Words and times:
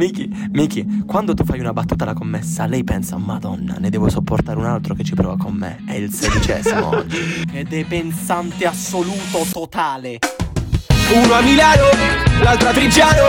Miki, 0.00 0.30
Miki, 0.52 1.02
quando 1.06 1.34
tu 1.34 1.42
fai 1.42 1.58
una 1.58 1.72
battuta 1.72 2.04
alla 2.04 2.12
commessa, 2.12 2.66
lei 2.66 2.84
pensa, 2.84 3.16
Madonna, 3.16 3.78
ne 3.80 3.90
devo 3.90 4.08
sopportare 4.08 4.56
un 4.56 4.64
altro 4.64 4.94
che 4.94 5.02
ci 5.02 5.16
prova 5.16 5.36
con 5.36 5.54
me. 5.54 5.82
È 5.88 5.94
il 5.94 6.12
sedicesimo 6.12 6.90
oggi. 6.94 7.44
Ed 7.52 7.72
è 7.72 7.84
pensante 7.84 8.64
assoluto 8.64 9.44
totale. 9.50 10.20
Uno 11.12 11.32
a 11.34 11.40
Milano, 11.40 11.88
l'altro 12.42 12.68
a 12.68 12.72
Trigiano 12.72 13.26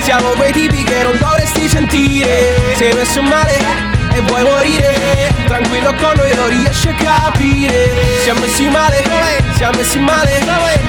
Siamo 0.00 0.30
quei 0.30 0.52
tipi 0.52 0.82
che 0.82 1.04
non 1.04 1.16
dovresti 1.16 1.68
sentire 1.68 2.74
Sei 2.74 2.92
messo 2.92 3.22
male 3.22 3.99
e 4.14 4.20
vuoi 4.22 4.42
morire. 4.42 5.34
Tranquillo 5.46 5.94
con 5.94 6.12
noi 6.16 6.34
non 6.34 6.48
riesci 6.48 6.88
a 6.88 6.94
capire. 6.94 8.20
Siamo 8.22 8.40
messi 8.40 8.68
male, 8.68 9.02
siamo 9.56 9.76
messi 9.76 9.98
male 9.98 10.38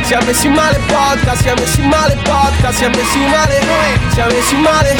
Siamo 0.04 0.26
messi 0.26 0.48
male 0.50 0.80
podcast, 0.88 1.42
siamo 1.42 1.62
messi 1.62 1.82
male 1.82 2.16
podcast 2.24 2.78
Siamo 2.78 2.96
messi 2.96 3.18
male, 3.20 3.60
siamo 4.14 4.32
messi 4.32 4.56
male 4.56 4.96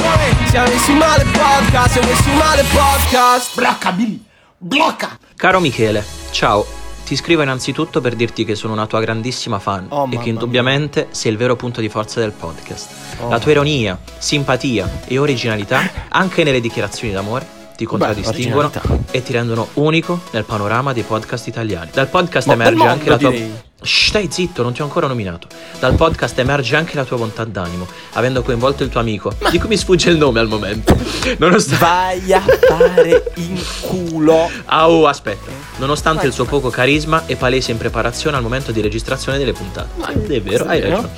Siamo 0.50 0.68
messi 0.70 0.92
male 0.94 1.24
podcast, 1.26 1.92
siamo 1.92 2.08
messi 2.08 2.30
male 2.32 2.64
podcast 2.64 3.56
Blocca 3.56 3.92
Billy, 3.92 4.24
blocca. 4.58 5.18
Caro 5.36 5.60
Michele, 5.60 6.04
ciao. 6.32 6.66
Ti 7.06 7.16
scrivo 7.18 7.42
innanzitutto 7.42 8.00
per 8.00 8.16
dirti 8.16 8.46
che 8.46 8.56
sono 8.56 8.72
una 8.74 8.88
tua 8.88 9.02
grandissima 9.02 9.60
fan 9.60 9.88
Oh, 9.90 10.08
e 10.10 10.18
che 10.18 10.30
indubbiamente 10.30 11.08
sei 11.12 11.32
il 11.32 11.38
vero 11.38 11.56
punto 11.58 11.82
di 11.82 11.90
forza 11.90 12.20
del 12.22 12.32
podcast. 12.32 12.90
La 13.28 13.38
tua 13.40 13.52
ironia, 13.52 14.00
simpatia 14.18 15.02
e 15.08 15.18
originalità, 15.18 15.82
anche 16.10 16.44
nelle 16.46 16.62
dichiarazioni 16.62 17.12
d'amore, 17.14 17.46
ti 17.82 17.88
contraddistinguono 17.88 18.72
e 19.10 19.24
ti 19.24 19.34
rendono 19.34 19.70
unico 19.74 20.20
nel 20.32 20.44
panorama 20.44 20.94
dei 20.94 21.02
podcast 21.04 21.48
italiani. 21.48 21.90
Dal 21.92 22.08
podcast 22.08 22.48
Ma 22.48 22.54
emerge 22.54 22.86
anche 22.86 23.10
la 23.10 23.18
tua. 23.18 23.30
direi. 23.32 23.52
Stai 23.84 24.28
zitto, 24.32 24.62
non 24.62 24.74
ti 24.74 24.82
ho 24.82 24.84
ancora 24.84 25.08
nominato. 25.08 25.48
Dal 25.80 25.96
podcast 25.96 26.38
emerge 26.38 26.76
anche 26.76 26.96
la 26.96 27.04
tua 27.04 27.18
bontà 27.18 27.44
d'animo, 27.46 27.88
avendo 28.14 28.44
coinvolto 28.44 28.84
il 28.84 28.90
tuo 28.90 29.00
amico, 29.00 29.34
di 29.50 29.58
cui 29.58 29.70
mi 29.70 29.78
sfugge 29.78 30.12
il 30.12 30.18
nome 30.18 30.40
al 30.40 30.48
momento. 30.48 30.96
Nonostante. 31.40 31.84
Vai 31.84 32.32
a 32.34 32.42
fare 32.42 33.32
in 33.38 33.60
culo. 33.82 34.48
Ah, 34.66 34.88
oh, 34.88 35.08
aspetta. 35.08 35.50
Nonostante 35.78 36.28
il 36.28 36.32
suo 36.34 36.46
poco 36.46 36.70
carisma 36.70 37.24
e 37.26 37.36
palese 37.36 37.72
in 37.72 37.78
preparazione 37.78 38.38
al 38.38 38.44
momento 38.44 38.72
di 38.72 38.82
registrazione 38.82 39.40
delle 39.40 39.54
puntate. 39.54 39.90
Ma 39.96 40.10
è 40.10 40.42
vero, 40.42 40.66
hai 40.66 40.80
ragione. 40.80 41.10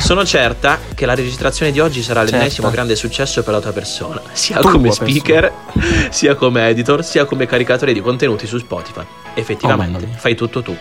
Sono 0.00 0.24
certa 0.24 0.78
che 0.94 1.04
la 1.04 1.14
registrazione 1.14 1.72
di 1.72 1.80
oggi 1.80 2.02
sarà 2.02 2.22
l'ennesimo 2.22 2.46
Certo. 2.68 2.70
grande 2.70 2.96
successo 2.96 3.42
per 3.42 3.52
la 3.52 3.60
tua 3.60 3.72
persona, 3.72 4.22
sia 4.32 4.60
Tua 4.60 4.70
come 4.70 4.88
persona. 4.88 5.08
speaker, 5.10 5.52
sia 6.08 6.34
come 6.36 6.68
editor, 6.68 7.04
sia 7.04 7.26
come 7.26 7.44
caricatore 7.46 7.92
di 7.92 8.00
contenuti 8.00 8.46
su 8.46 8.56
Spotify. 8.56 9.00
Oh, 9.00 9.06
Effettivamente, 9.34 10.06
mia. 10.06 10.16
fai 10.16 10.34
tutto 10.34 10.62
tu. 10.62 10.74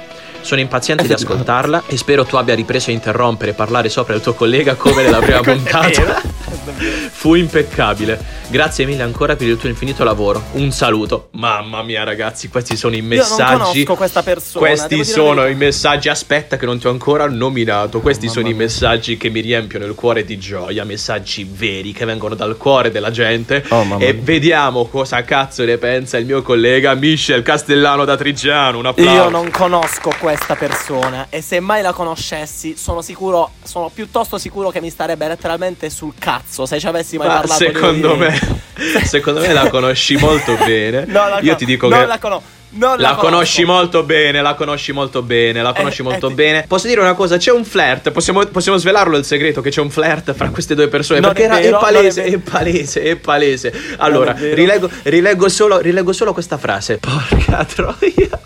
Sono 0.48 0.62
impaziente 0.62 1.06
di 1.06 1.12
ascoltarla 1.12 1.84
e 1.88 1.98
spero 1.98 2.24
tu 2.24 2.38
abbia 2.38 2.56
ripreso 2.56 2.90
a 2.90 2.94
interrompere 2.94 3.52
e 3.52 3.54
parlare 3.54 3.90
sopra 3.90 4.16
il 4.16 4.22
tuo 4.22 4.34
collega 4.34 4.76
come 4.76 5.04
nella 5.04 5.20
prima 5.20 5.42
puntata. 5.44 6.37
Fu 7.12 7.36
impeccabile. 7.36 8.20
Grazie 8.50 8.86
mille 8.86 9.04
ancora 9.04 9.36
per 9.36 9.48
il 9.48 9.58
tuo 9.58 9.70
infinito 9.70 10.04
lavoro. 10.04 10.42
Un 10.54 10.72
saluto. 10.72 11.30
Mamma 11.34 11.84
mia, 11.84 12.04
ragazzi, 12.04 12.48
questi 12.50 12.76
sono 12.76 12.96
i 12.96 13.00
Io 13.00 13.04
non 13.04 13.18
messaggi. 13.18 13.58
conosco 13.84 13.96
questa 13.96 14.24
persona. 14.24 14.66
Questi 14.68 15.04
sono 15.06 15.46
i 15.48 15.56
messaggi. 15.56 16.10
Aspetta, 16.10 16.58
che 16.58 16.66
non 16.66 16.80
ti 16.80 16.88
ho 16.88 16.92
ancora 16.92 17.28
nominato. 17.28 18.00
Questi 18.00 18.28
Oh, 18.28 18.30
sono 18.30 18.48
i 18.48 18.52
mamma 18.52 18.58
mia. 18.58 18.66
messaggi 18.68 19.18
che 19.18 19.30
mi 19.30 19.42
riempiono 19.42 19.86
il 19.86 19.96
cuore 19.96 20.24
di 20.26 20.38
gioia. 20.38 20.84
Messaggi 20.86 21.48
veri 21.50 21.92
che 21.92 22.06
vengono 22.06 22.36
dal 22.36 22.56
cuore 22.58 22.90
della 22.92 23.12
gente. 23.12 23.64
Oh, 23.70 23.84
mamma 23.84 24.04
e 24.04 24.14
mia. 24.14 24.22
vediamo 24.24 24.86
cosa 24.88 25.24
cazzo 25.24 25.64
ne 25.66 25.78
pensa 25.78 26.18
il 26.18 26.26
mio 26.26 26.42
collega 26.42 26.94
Michel 26.94 27.44
Castellano 27.44 28.06
da 28.06 28.16
Trigiano. 28.16 28.78
Un 28.78 28.86
applauso. 28.86 29.12
Io 29.12 29.30
non 29.30 29.50
conosco 29.52 30.14
questa 30.20 30.56
persona 30.56 31.28
e 31.30 31.42
se 31.42 31.60
mai 31.60 31.82
la 31.82 31.94
conoscessi 31.94 32.76
sono 32.78 33.02
sicuro, 33.02 33.52
sono 33.64 33.90
piuttosto 33.94 34.38
sicuro 34.38 34.70
che 34.70 34.80
mi 34.82 34.90
starebbe 34.90 35.28
letteralmente 35.28 35.90
sul 35.90 36.14
cazzo 36.18 36.57
se 36.66 36.80
ci 36.80 36.88
avessi 36.88 37.18
mai 37.18 37.28
Ma 37.28 37.34
parlato 37.36 37.64
secondo 37.64 38.16
me, 38.16 38.40
secondo 39.06 39.40
me 39.42 39.54
la 39.54 39.70
conosci 39.70 40.16
molto 40.18 40.56
bene. 40.66 41.06
No, 41.18 41.30
la 41.30 41.40
Io 41.42 41.56
ti 41.56 41.66
dico 41.66 41.88
non 41.88 42.00
che 42.00 42.06
la 42.06 42.20
conosco. 42.20 42.56
La 42.70 42.88
conosco. 42.88 43.16
conosci 43.16 43.64
molto 43.64 44.04
bene, 44.04 44.42
la 44.42 44.54
conosci 44.54 44.92
molto 44.92 45.22
bene, 45.22 45.62
la 45.62 45.74
conosci 45.74 46.02
Eh, 46.02 46.04
molto 46.04 46.30
eh, 46.30 46.34
bene. 46.34 46.66
Posso 46.68 46.88
dire 46.88 47.00
una 47.00 47.14
cosa? 47.14 47.38
C'è 47.38 47.52
un 47.52 47.64
flirt, 47.64 48.12
possiamo, 48.12 48.46
possiamo 48.46 48.78
svelarlo 48.78 49.18
il 49.18 49.24
segreto 49.24 49.62
che 49.62 49.70
c'è 49.70 49.80
un 49.80 49.90
flirt 49.90 50.34
fra 50.34 50.50
queste 50.50 50.76
due 50.76 50.88
persone. 50.90 51.22
Non 51.22 51.32
perché 51.34 51.48
è 51.50 51.62
vero, 51.62 51.78
è 51.78 51.82
palese, 51.82 52.24
è 52.24 52.34
è, 52.34 52.38
palese, 52.38 53.02
è 53.02 53.16
palese. 53.16 53.74
Allora, 53.98 54.34
rileggo, 54.38 54.90
rileggo, 55.04 55.48
solo, 55.50 55.80
rileggo 55.80 56.12
solo 56.12 56.34
questa 56.34 56.58
frase. 56.58 56.98
Porca 57.02 57.64
troia. 57.64 58.40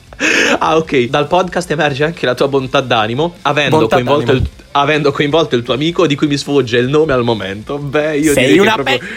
Ah, 0.60 0.78
ok. 0.78 1.06
Dal 1.06 1.28
podcast 1.28 1.72
emerge 1.72 2.04
anche 2.04 2.26
la 2.26 2.36
tua 2.36 2.48
bontà 2.48 2.80
d'animo, 2.80 3.38
avendo, 3.42 3.80
Bontà 3.80 3.96
coinvolto 3.96 4.32
il, 4.32 4.42
d'animo. 4.42 4.61
Avendo 4.72 5.12
coinvolto 5.12 5.56
il 5.56 5.64
tuo 5.64 5.74
amico 5.74 6.08
di 6.08 6.16
cui 6.16 6.28
mi 6.28 6.38
sfugge 6.38 6.78
il 6.78 6.88
nome 6.88 7.14
al 7.14 7.24
momento. 7.24 7.78
Beh, 7.78 8.18
io 8.18 8.34
Sei 8.34 8.46
direi 8.46 8.60
una 8.60 8.76
che 8.76 8.84
proprio... 8.84 9.10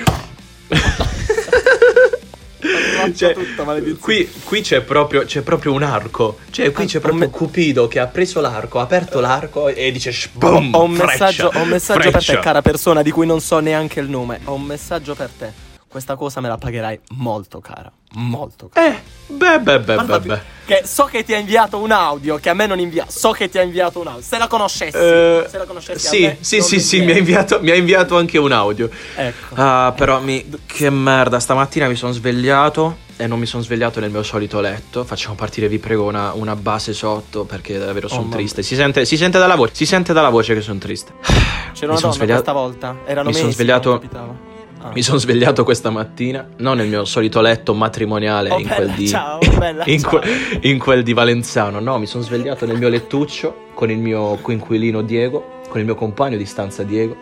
Cioè, 3.14 3.34
tutto, 3.34 3.64
qui, 4.00 4.30
qui 4.44 4.62
c'è, 4.62 4.80
proprio, 4.80 5.24
c'è 5.24 5.42
proprio 5.42 5.72
un 5.72 5.82
arco. 5.82 6.38
Cioè, 6.50 6.72
qui 6.72 6.84
Ah, 6.84 6.86
c'è 6.86 6.96
ho 6.96 7.00
proprio 7.00 7.24
me- 7.26 7.30
Cupido 7.30 7.86
che 7.86 7.98
ha 7.98 8.06
preso 8.06 8.40
l'arco, 8.40 8.78
ha 8.78 8.82
aperto 8.82 9.20
l'arco 9.20 9.68
e 9.68 9.92
dice 9.92 10.10
boom, 10.32 10.74
Ho 10.74 10.84
un 10.84 10.94
freccia, 10.94 11.24
messaggio, 11.26 11.50
ho 11.54 11.60
un 11.60 11.68
messaggio 11.68 12.10
per 12.10 12.24
te, 12.24 12.38
cara 12.38 12.62
persona, 12.62 13.02
di 13.02 13.10
cui 13.10 13.26
non 13.26 13.40
so 13.40 13.58
neanche 13.58 14.00
il 14.00 14.08
nome. 14.08 14.40
Ho 14.44 14.54
un 14.54 14.62
messaggio 14.62 15.14
per 15.14 15.28
te. 15.36 15.73
Questa 15.94 16.16
cosa 16.16 16.40
me 16.40 16.48
la 16.48 16.58
pagherai 16.58 16.98
molto 17.10 17.60
cara. 17.60 17.88
Molto 18.14 18.68
cara. 18.68 18.88
Eh, 18.96 19.00
beh, 19.28 19.60
beh, 19.60 19.78
beh, 19.78 19.78
beh, 19.78 19.94
Guardati, 19.94 20.26
beh. 20.26 20.40
Che 20.64 20.82
so 20.84 21.04
che 21.04 21.22
ti 21.22 21.32
ha 21.34 21.38
inviato 21.38 21.78
un 21.78 21.92
audio 21.92 22.36
che 22.38 22.48
a 22.50 22.54
me 22.54 22.66
non 22.66 22.80
invia. 22.80 23.04
So 23.08 23.30
che 23.30 23.48
ti 23.48 23.58
ha 23.58 23.62
inviato 23.62 24.00
un 24.00 24.08
audio. 24.08 24.20
Se 24.22 24.36
la 24.36 24.48
conoscessi, 24.48 24.96
Eh, 24.96 25.46
se 25.48 25.56
la 25.56 25.64
conoscessi 25.66 26.08
sì, 26.08 26.36
sì, 26.40 26.60
sì, 26.62 26.80
sì, 26.80 27.00
mi 27.02 27.12
ha, 27.12 27.16
inviato, 27.16 27.60
mi 27.62 27.70
ha 27.70 27.76
inviato 27.76 28.16
anche 28.16 28.38
un 28.38 28.50
audio. 28.50 28.90
Ecco. 29.14 29.54
Ah, 29.54 29.92
però 29.96 30.18
mi. 30.20 30.44
Che 30.66 30.90
merda, 30.90 31.38
stamattina 31.38 31.86
mi 31.86 31.94
sono 31.94 32.10
svegliato 32.10 32.96
e 33.16 33.28
non 33.28 33.38
mi 33.38 33.46
sono 33.46 33.62
svegliato 33.62 34.00
nel 34.00 34.10
mio 34.10 34.24
solito 34.24 34.58
letto. 34.60 35.04
Facciamo 35.04 35.36
partire, 35.36 35.68
vi 35.68 35.78
prego, 35.78 36.02
una, 36.08 36.32
una 36.32 36.56
base 36.56 36.92
sotto 36.92 37.44
perché 37.44 37.78
davvero 37.78 38.08
sono 38.08 38.22
Oh, 38.26 38.30
triste. 38.30 38.64
Si 38.64 38.74
sente, 38.74 39.04
si 39.04 39.16
sente 39.16 39.38
dalla 39.38 39.54
voce, 39.54 39.74
si 39.76 39.86
sente 39.86 40.12
dalla 40.12 40.30
voce 40.30 40.54
che 40.54 40.60
sono 40.60 40.80
triste. 40.80 41.12
C'era 41.22 41.38
mi 41.38 41.86
una 41.86 41.96
sono 41.98 42.00
donna 42.00 42.12
svegliato- 42.14 42.42
questa 42.42 42.52
volta. 42.52 42.96
Erano 43.06 43.28
mi 43.28 43.34
sono 43.36 43.50
svegliato-. 43.52 44.53
Ah. 44.86 44.90
Mi 44.92 45.00
sono 45.00 45.16
svegliato 45.16 45.64
questa 45.64 45.88
mattina, 45.88 46.46
non 46.58 46.76
nel 46.76 46.88
mio 46.88 47.06
solito 47.06 47.40
letto 47.40 47.72
matrimoniale 47.72 48.50
Oh, 48.50 48.58
in, 48.58 48.66
bella, 48.66 48.74
quel 48.76 48.90
di, 48.90 49.08
ciao, 49.08 49.38
bella, 49.56 49.82
in, 49.86 50.02
que- 50.02 50.22
in 50.60 50.78
quel 50.78 51.02
di 51.02 51.14
Valenzano, 51.14 51.80
no, 51.80 51.98
mi 51.98 52.04
sono 52.04 52.22
svegliato 52.22 52.66
nel 52.66 52.76
mio 52.76 52.90
lettuccio 52.90 53.68
con 53.72 53.90
il 53.90 53.96
mio 53.96 54.36
coinquilino 54.42 55.00
Diego, 55.00 55.60
con 55.70 55.78
il 55.80 55.86
mio 55.86 55.94
compagno 55.94 56.36
di 56.36 56.44
stanza 56.44 56.82
Diego, 56.82 57.16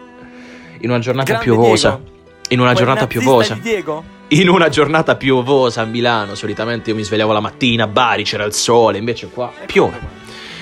in 0.80 0.90
una 0.90 0.98
giornata 0.98 1.34
Grande 1.34 1.44
piovosa. 1.44 1.90
Diego. 1.90 2.10
In 2.48 2.58
una 2.58 2.72
Quel 2.72 2.84
giornata 2.84 3.06
piovosa. 3.06 3.54
di 3.54 3.60
Diego? 3.60 4.04
In 4.28 4.48
una 4.48 4.68
giornata 4.68 5.14
piovosa 5.14 5.82
a 5.82 5.84
Milano, 5.84 6.34
solitamente 6.34 6.90
io 6.90 6.96
mi 6.96 7.04
svegliavo 7.04 7.32
la 7.32 7.38
mattina 7.40 7.84
a 7.84 7.86
Bari, 7.86 8.24
c'era 8.24 8.42
il 8.42 8.54
sole, 8.54 8.98
invece 8.98 9.28
qua 9.28 9.52
piove. 9.66 10.00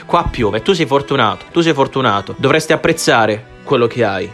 Qua 0.04 0.28
piove, 0.30 0.60
tu 0.60 0.74
sei 0.74 0.84
fortunato, 0.84 1.46
tu 1.50 1.62
sei 1.62 1.72
fortunato, 1.72 2.34
dovresti 2.36 2.74
apprezzare 2.74 3.42
quello 3.64 3.86
che 3.86 4.04
hai. 4.04 4.30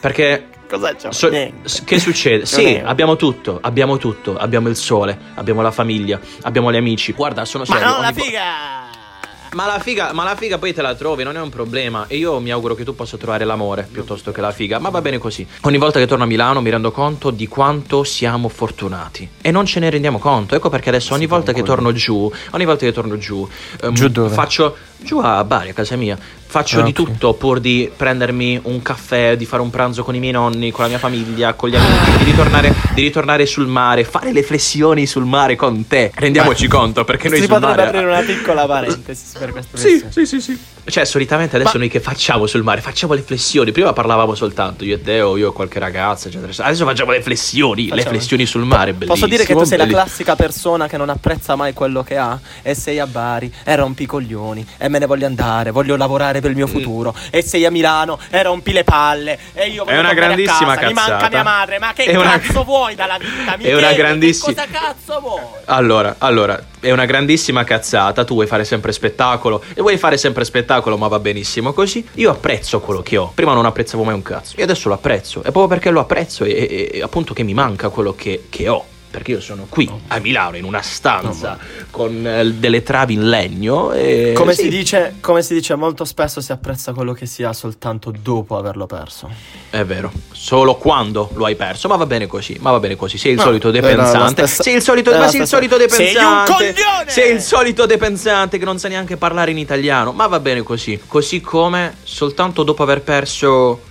Perché 0.00 0.46
Cosa 0.70 0.94
c'è? 0.94 1.10
So- 1.10 1.82
che 1.84 1.98
succede? 1.98 2.46
Sì, 2.46 2.80
abbiamo 2.84 3.16
tutto, 3.16 3.58
abbiamo 3.60 3.96
tutto, 3.96 4.36
abbiamo 4.36 4.68
il 4.68 4.76
sole, 4.76 5.18
abbiamo 5.34 5.62
la 5.62 5.72
famiglia, 5.72 6.20
abbiamo 6.42 6.70
gli 6.70 6.76
amici. 6.76 7.12
Guarda, 7.12 7.44
sono 7.44 7.64
Ma 7.66 7.74
serio. 7.76 7.92
no, 7.92 8.00
la 8.00 8.12
figa! 8.12 8.89
Ma 9.54 9.66
la 9.66 9.78
figa, 9.80 10.12
ma 10.12 10.24
la 10.24 10.36
figa 10.36 10.58
poi 10.58 10.72
te 10.72 10.82
la 10.82 10.94
trovi, 10.94 11.22
non 11.24 11.36
è 11.36 11.40
un 11.40 11.48
problema. 11.50 12.04
E 12.08 12.16
io 12.16 12.38
mi 12.40 12.50
auguro 12.50 12.74
che 12.74 12.84
tu 12.84 12.94
possa 12.94 13.16
trovare 13.16 13.44
l'amore 13.44 13.88
piuttosto 13.90 14.30
che 14.32 14.40
la 14.40 14.52
figa. 14.52 14.78
Ma 14.78 14.88
va 14.90 15.00
bene 15.00 15.18
così. 15.18 15.46
Ogni 15.62 15.78
volta 15.78 15.98
che 15.98 16.06
torno 16.06 16.24
a 16.24 16.26
Milano 16.26 16.60
mi 16.60 16.70
rendo 16.70 16.90
conto 16.92 17.30
di 17.30 17.46
quanto 17.48 18.04
siamo 18.04 18.48
fortunati. 18.48 19.28
E 19.40 19.50
non 19.50 19.66
ce 19.66 19.80
ne 19.80 19.90
rendiamo 19.90 20.18
conto. 20.18 20.54
Ecco 20.54 20.68
perché 20.70 20.88
adesso 20.88 21.14
ogni 21.14 21.26
volta 21.26 21.52
che 21.52 21.62
torno 21.62 21.92
giù, 21.92 22.30
ogni 22.50 22.64
volta 22.64 22.84
che 22.86 22.92
torno 22.92 23.18
giù, 23.18 23.46
ehm, 23.82 23.92
Giù 23.94 24.08
dove? 24.08 24.34
faccio 24.34 24.76
giù 25.02 25.18
a 25.18 25.42
Bari, 25.44 25.70
a 25.70 25.72
casa 25.72 25.96
mia. 25.96 26.18
Faccio 26.50 26.80
Ah, 26.80 26.82
di 26.82 26.90
ok. 26.90 26.96
tutto 26.96 27.34
pur 27.34 27.60
di 27.60 27.88
prendermi 27.96 28.58
un 28.64 28.82
caffè, 28.82 29.36
di 29.36 29.46
fare 29.46 29.62
un 29.62 29.70
pranzo 29.70 30.02
con 30.02 30.16
i 30.16 30.18
miei 30.18 30.32
nonni, 30.32 30.72
con 30.72 30.82
la 30.82 30.88
mia 30.90 30.98
famiglia, 30.98 31.54
con 31.54 31.68
gli 31.68 31.76
amici, 31.76 32.18
di 32.18 32.24
ritornare, 32.24 32.74
di 32.92 33.02
ritornare 33.02 33.46
sul 33.46 33.68
mare, 33.68 34.02
fare 34.02 34.32
le 34.32 34.42
flessioni 34.42 35.06
sul 35.06 35.24
mare 35.26 35.54
con 35.54 35.86
te. 35.86 36.10
Rendiamoci 36.12 36.66
conto, 36.66 37.04
perché 37.04 37.28
noi 37.28 37.38
si 37.38 37.44
sul 37.44 37.52
potrebbe 37.54 37.76
mare 37.76 37.88
aprire 37.88 38.06
una 38.10 38.20
piccola 38.22 38.66
parentesi 38.66 39.24
per 39.44 39.52
questo 39.52 39.76
sì, 39.76 40.04
sì, 40.10 40.26
sì, 40.26 40.40
sì. 40.40 40.58
Cioè, 40.84 41.04
solitamente 41.04 41.56
adesso 41.56 41.72
Ma- 41.74 41.80
noi 41.80 41.88
che 41.88 42.00
facciamo 42.00 42.46
sul 42.46 42.62
mare? 42.62 42.80
Facciamo 42.80 43.12
le 43.14 43.22
flessioni. 43.22 43.70
Prima 43.72 43.92
parlavamo 43.92 44.34
soltanto 44.34 44.84
io 44.84 44.96
e 44.96 45.02
te 45.02 45.20
o 45.20 45.36
io 45.36 45.50
e 45.50 45.52
qualche 45.52 45.78
ragazza, 45.78 46.28
eccetera. 46.28 46.52
Adesso 46.66 46.84
facciamo 46.84 47.12
le 47.12 47.22
flessioni. 47.22 47.84
Le 47.84 47.90
Facciamo. 47.90 48.10
flessioni 48.10 48.46
sul 48.46 48.64
mare, 48.64 48.92
bellissimo. 48.92 49.14
Posso 49.14 49.26
dire 49.26 49.44
che 49.44 49.54
tu 49.54 49.64
sei 49.64 49.78
la 49.78 49.86
classica 49.86 50.36
persona 50.36 50.86
che 50.88 50.96
non 50.96 51.08
apprezza 51.10 51.54
mai 51.56 51.72
quello 51.72 52.02
che 52.02 52.16
ha 52.16 52.38
e 52.62 52.74
sei 52.74 52.98
a 52.98 53.06
Bari 53.06 53.52
e 53.64 53.76
rompi 53.76 54.02
i 54.04 54.06
coglioni 54.06 54.66
e 54.78 54.88
me 54.88 54.98
ne 54.98 55.06
voglio 55.06 55.26
andare, 55.26 55.70
voglio 55.70 55.96
lavorare 55.96 56.40
per 56.40 56.50
il 56.50 56.56
mio 56.56 56.66
Mm. 56.66 56.70
futuro 56.70 57.14
e 57.30 57.42
sei 57.42 57.64
a 57.66 57.70
Milano 57.70 58.18
e 58.30 58.42
rompi 58.42 58.72
le 58.72 58.84
palle 58.84 59.38
e 59.54 59.68
io 59.68 59.84
voglio 59.84 59.96
È 59.96 60.00
una 60.00 60.08
tornare 60.08 60.10
a 60.10 60.14
grandissima 60.36 60.74
casa, 60.74 60.86
mi 60.88 60.92
manca 60.94 61.10
cazzata. 61.12 61.28
mia 61.30 61.42
madre, 61.42 61.78
ma 61.78 61.92
che 61.92 62.04
È 62.04 62.16
una- 62.16 62.38
cazzo 62.38 62.64
vuoi 62.64 62.94
dalla 62.94 63.18
vita? 63.18 63.56
Mi 63.56 63.64
È 63.64 63.72
una 63.72 63.80
chiedi, 63.88 63.96
grandissima- 63.96 64.52
Che 64.54 64.54
cosa 64.54 64.66
cazzo 64.86 65.20
vuoi? 65.20 65.40
Allora, 65.66 66.14
allora, 66.18 66.60
è 66.80 66.90
una 66.90 67.04
grandissima 67.04 67.64
cazzata. 67.64 68.24
Tu 68.24 68.34
vuoi 68.34 68.46
fare 68.46 68.64
sempre 68.64 68.92
spettacolo 68.92 69.62
e 69.74 69.80
vuoi 69.80 69.96
fare 69.98 70.16
sempre 70.16 70.44
spettacolo, 70.44 70.96
ma 70.96 71.08
va 71.08 71.18
benissimo 71.18 71.72
così. 71.72 72.06
Io 72.14 72.30
apprezzo 72.30 72.80
quello 72.80 73.02
che 73.02 73.16
ho. 73.16 73.30
Prima 73.34 73.54
non 73.54 73.66
apprezzavo 73.66 74.02
mai 74.02 74.14
un 74.14 74.22
cazzo. 74.22 74.56
E 74.56 74.62
adesso 74.62 74.88
lo 74.88 74.94
apprezzo. 74.94 75.40
E 75.40 75.50
proprio 75.52 75.68
perché 75.68 75.90
lo 75.90 76.00
apprezzo 76.00 76.44
e, 76.44 76.50
e- 76.50 76.90
e 76.94 77.02
appunto 77.02 77.34
che 77.34 77.42
mi 77.42 77.54
manca 77.54 77.88
quello 77.90 78.14
che, 78.14 78.46
che 78.48 78.68
ho. 78.68 78.84
Perché 79.10 79.32
io 79.32 79.40
sono 79.40 79.66
qui 79.68 79.90
a 80.08 80.18
Milano 80.20 80.56
in 80.56 80.62
una 80.62 80.82
stanza 80.82 81.58
con 81.90 82.24
eh, 82.24 82.52
delle 82.52 82.84
travi 82.84 83.14
in 83.14 83.28
legno. 83.28 83.90
E 83.90 84.32
Come, 84.36 84.54
sì, 84.54 84.62
si 84.62 84.68
dice, 84.68 85.16
come 85.20 85.42
si 85.42 85.52
dice, 85.52 85.74
molto 85.74 86.04
spesso 86.04 86.40
si 86.40 86.52
apprezza 86.52 86.92
quello 86.92 87.12
che 87.12 87.26
si 87.26 87.42
ha 87.42 87.52
soltanto 87.52 88.12
dopo 88.22 88.56
averlo 88.56 88.86
perso. 88.86 89.28
È 89.68 89.84
vero, 89.84 90.12
solo 90.30 90.76
quando 90.76 91.28
lo 91.34 91.44
hai 91.46 91.56
perso, 91.56 91.88
ma 91.88 91.96
va 91.96 92.06
bene 92.06 92.28
così, 92.28 92.56
ma 92.60 92.70
va 92.70 92.78
bene 92.78 92.94
così. 92.94 93.18
Sei 93.18 93.32
il 93.32 93.38
No, 93.38 93.42
solito 93.42 93.72
depensante. 93.72 94.46
stessa- 94.46 94.62
sei 94.62 94.74
il 94.76 94.82
solito, 94.82 95.10
ma 95.10 95.26
sei 95.26 95.40
il 95.40 95.46
solito 95.48 95.76
Sei 95.76 95.84
un 95.84 95.90
depensante. 95.90 96.52
coglione! 96.52 97.04
Sei 97.10 97.32
il 97.34 97.40
solito 97.40 97.86
depensante 97.86 98.58
che 98.58 98.64
non 98.64 98.78
sa 98.78 98.86
neanche 98.86 99.16
parlare 99.16 99.50
in 99.50 99.58
italiano, 99.58 100.12
ma 100.12 100.28
va 100.28 100.38
bene 100.38 100.62
così. 100.62 101.00
Così 101.04 101.40
come 101.40 101.96
soltanto 102.04 102.62
dopo 102.62 102.84
aver 102.84 103.02
perso 103.02 103.82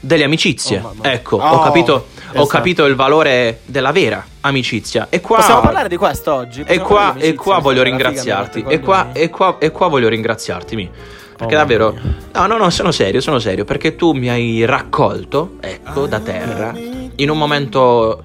delle 0.00 0.24
amicizie. 0.24 0.80
Oh, 0.82 0.94
ecco, 1.02 1.36
Oh, 1.36 1.46
ho 1.56 1.62
capito 1.62 2.08
ho 2.28 2.32
esatto. 2.32 2.46
capito 2.46 2.84
il 2.84 2.94
valore 2.94 3.60
della 3.64 3.92
vera 3.92 4.24
amicizia. 4.40 5.06
E 5.10 5.20
qua 5.20 5.36
Possiamo 5.38 5.60
parlare 5.60 5.88
di 5.88 5.96
questo 5.96 6.32
oggi? 6.34 6.62
e 6.66 6.78
qua, 6.78 7.14
e 7.16 7.34
qua 7.34 7.58
voglio 7.58 7.82
ringraziarti. 7.82 8.64
E 8.68 8.80
qua, 8.80 9.10
e, 9.12 9.28
qua, 9.30 9.56
e 9.58 9.70
qua 9.70 9.88
voglio 9.88 10.08
ringraziarti. 10.08 10.90
Perché 11.36 11.54
Oh, 11.54 11.58
davvero. 11.58 11.96
No, 12.32 12.46
no, 12.46 12.56
no, 12.56 12.68
sono 12.70 12.90
serio, 12.90 13.20
sono 13.20 13.38
serio. 13.38 13.64
Perché 13.64 13.94
tu 13.94 14.10
mi 14.12 14.28
hai 14.28 14.64
raccolto, 14.64 15.52
ecco, 15.60 16.06
da 16.06 16.18
terra, 16.18 16.74
in 17.16 17.30
un 17.30 17.38
momento. 17.38 18.24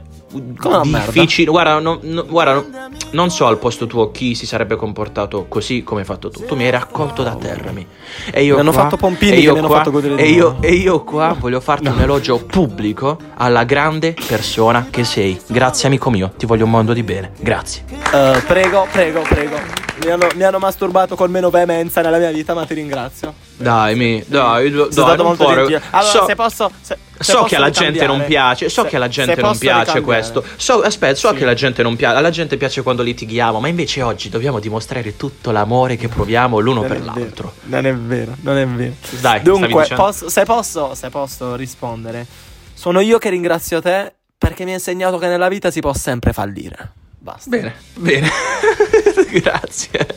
Come 0.59 0.99
difficile. 1.05 1.49
Guarda, 1.51 1.79
no- 1.79 1.99
no- 2.01 2.25
guarda, 2.25 2.53
no- 2.53 2.65
non 3.11 3.29
so 3.29 3.45
al 3.47 3.57
posto 3.57 3.85
tuo 3.87 4.11
chi 4.11 4.35
si 4.35 4.45
sarebbe 4.45 4.75
comportato 4.75 5.45
così 5.47 5.83
come 5.83 6.01
hai 6.01 6.05
fatto 6.05 6.29
tu. 6.29 6.45
Tu 6.45 6.55
mi 6.55 6.63
hai 6.63 6.71
raccolto 6.71 7.23
da 7.23 7.35
terra. 7.35 7.71
Mi. 7.71 7.85
E 8.31 8.43
io 8.43 8.55
Mi 8.55 8.59
hanno 8.61 8.71
qua- 8.71 8.81
fatto 8.83 8.97
pompini 8.97 9.33
e 9.33 9.39
io 9.39 9.55
qua- 9.55 9.83
fatto 9.83 9.99
e 10.15 10.29
io, 10.29 10.57
e 10.61 10.73
io 10.73 11.03
qua 11.03 11.35
voglio 11.39 11.59
farti 11.59 11.87
un 11.87 11.99
elogio 11.99 12.37
pubblico 12.45 13.17
alla 13.35 13.63
grande 13.63 14.15
persona 14.27 14.87
che 14.89 15.03
sei. 15.03 15.39
Grazie, 15.47 15.87
amico 15.87 16.09
mio. 16.09 16.31
Ti 16.37 16.45
voglio 16.45 16.65
un 16.65 16.71
mondo 16.71 16.93
di 16.93 17.03
bene. 17.03 17.31
Grazie. 17.39 17.83
Eh, 18.13 18.41
prego, 18.47 18.87
prego, 18.91 19.21
prego. 19.21 19.82
Mi 20.03 20.09
hanno, 20.09 20.27
mi 20.35 20.43
hanno 20.43 20.57
masturbato 20.57 21.15
con 21.15 21.29
meno 21.29 21.49
veemenza 21.51 22.01
nella 22.01 22.17
mia 22.17 22.31
vita, 22.31 22.53
ma 22.55 22.65
ti 22.65 22.73
ringrazio. 22.73 23.33
Dai, 23.57 23.95
mi, 23.95 24.23
dai, 24.25 24.71
dai, 24.71 24.87
stato 24.91 25.21
non 25.23 25.35
gentile. 25.35 25.81
Allora, 25.91 26.11
so, 26.11 26.25
se 26.25 26.35
posso. 26.35 26.71
se- 26.81 26.97
se 27.15 27.31
so 27.31 27.33
posso 27.33 27.47
che 27.47 27.55
alla 27.55 27.69
gente 27.69 28.05
non 28.07 28.25
piace, 28.25 28.69
so 28.69 28.81
Se- 28.81 28.87
che 28.89 28.95
alla 28.95 29.07
gente 29.07 29.39
non 29.39 29.55
piace 29.57 30.01
questo. 30.01 30.43
So, 30.55 30.81
aspetta, 30.81 31.15
so 31.15 31.29
Sì. 31.29 31.35
che 31.35 31.43
alla 31.43 31.53
gente 31.53 31.83
non 31.83 31.95
piace, 31.95 32.17
alla 32.17 32.31
gente 32.31 32.57
piace 32.57 32.81
quando 32.81 33.03
litighiamo, 33.03 33.59
ma 33.59 33.67
invece 33.67 34.01
oggi 34.01 34.29
dobbiamo 34.29 34.59
dimostrare 34.59 35.15
tutto 35.15 35.51
l'amore 35.51 35.95
che 35.95 36.07
proviamo 36.07 36.57
l'uno 36.59 36.79
Non 36.79 36.89
per 36.89 36.99
vero, 36.99 37.13
l'altro. 37.13 37.53
Non 37.65 37.85
è 37.85 37.93
vero, 37.93 38.35
non 38.41 38.57
è 38.57 38.65
vero. 38.67 38.93
Dai, 39.21 39.41
Dunque, 39.43 39.87
posso- 39.95 40.27
se, 40.27 40.43
posso, 40.43 40.95
se 40.95 41.09
posso 41.09 41.55
rispondere, 41.55 42.25
sono 42.73 42.99
io 42.99 43.19
che 43.19 43.29
ringrazio 43.29 43.79
te 43.79 44.11
perché 44.37 44.63
mi 44.63 44.71
hai 44.71 44.77
insegnato 44.77 45.17
che 45.19 45.27
nella 45.27 45.47
vita 45.49 45.69
si 45.69 45.79
può 45.81 45.93
sempre 45.93 46.33
fallire. 46.33 46.91
Basta. 47.19 47.49
Bene, 47.49 47.73
bene. 47.93 48.27
Grazie. 49.41 50.07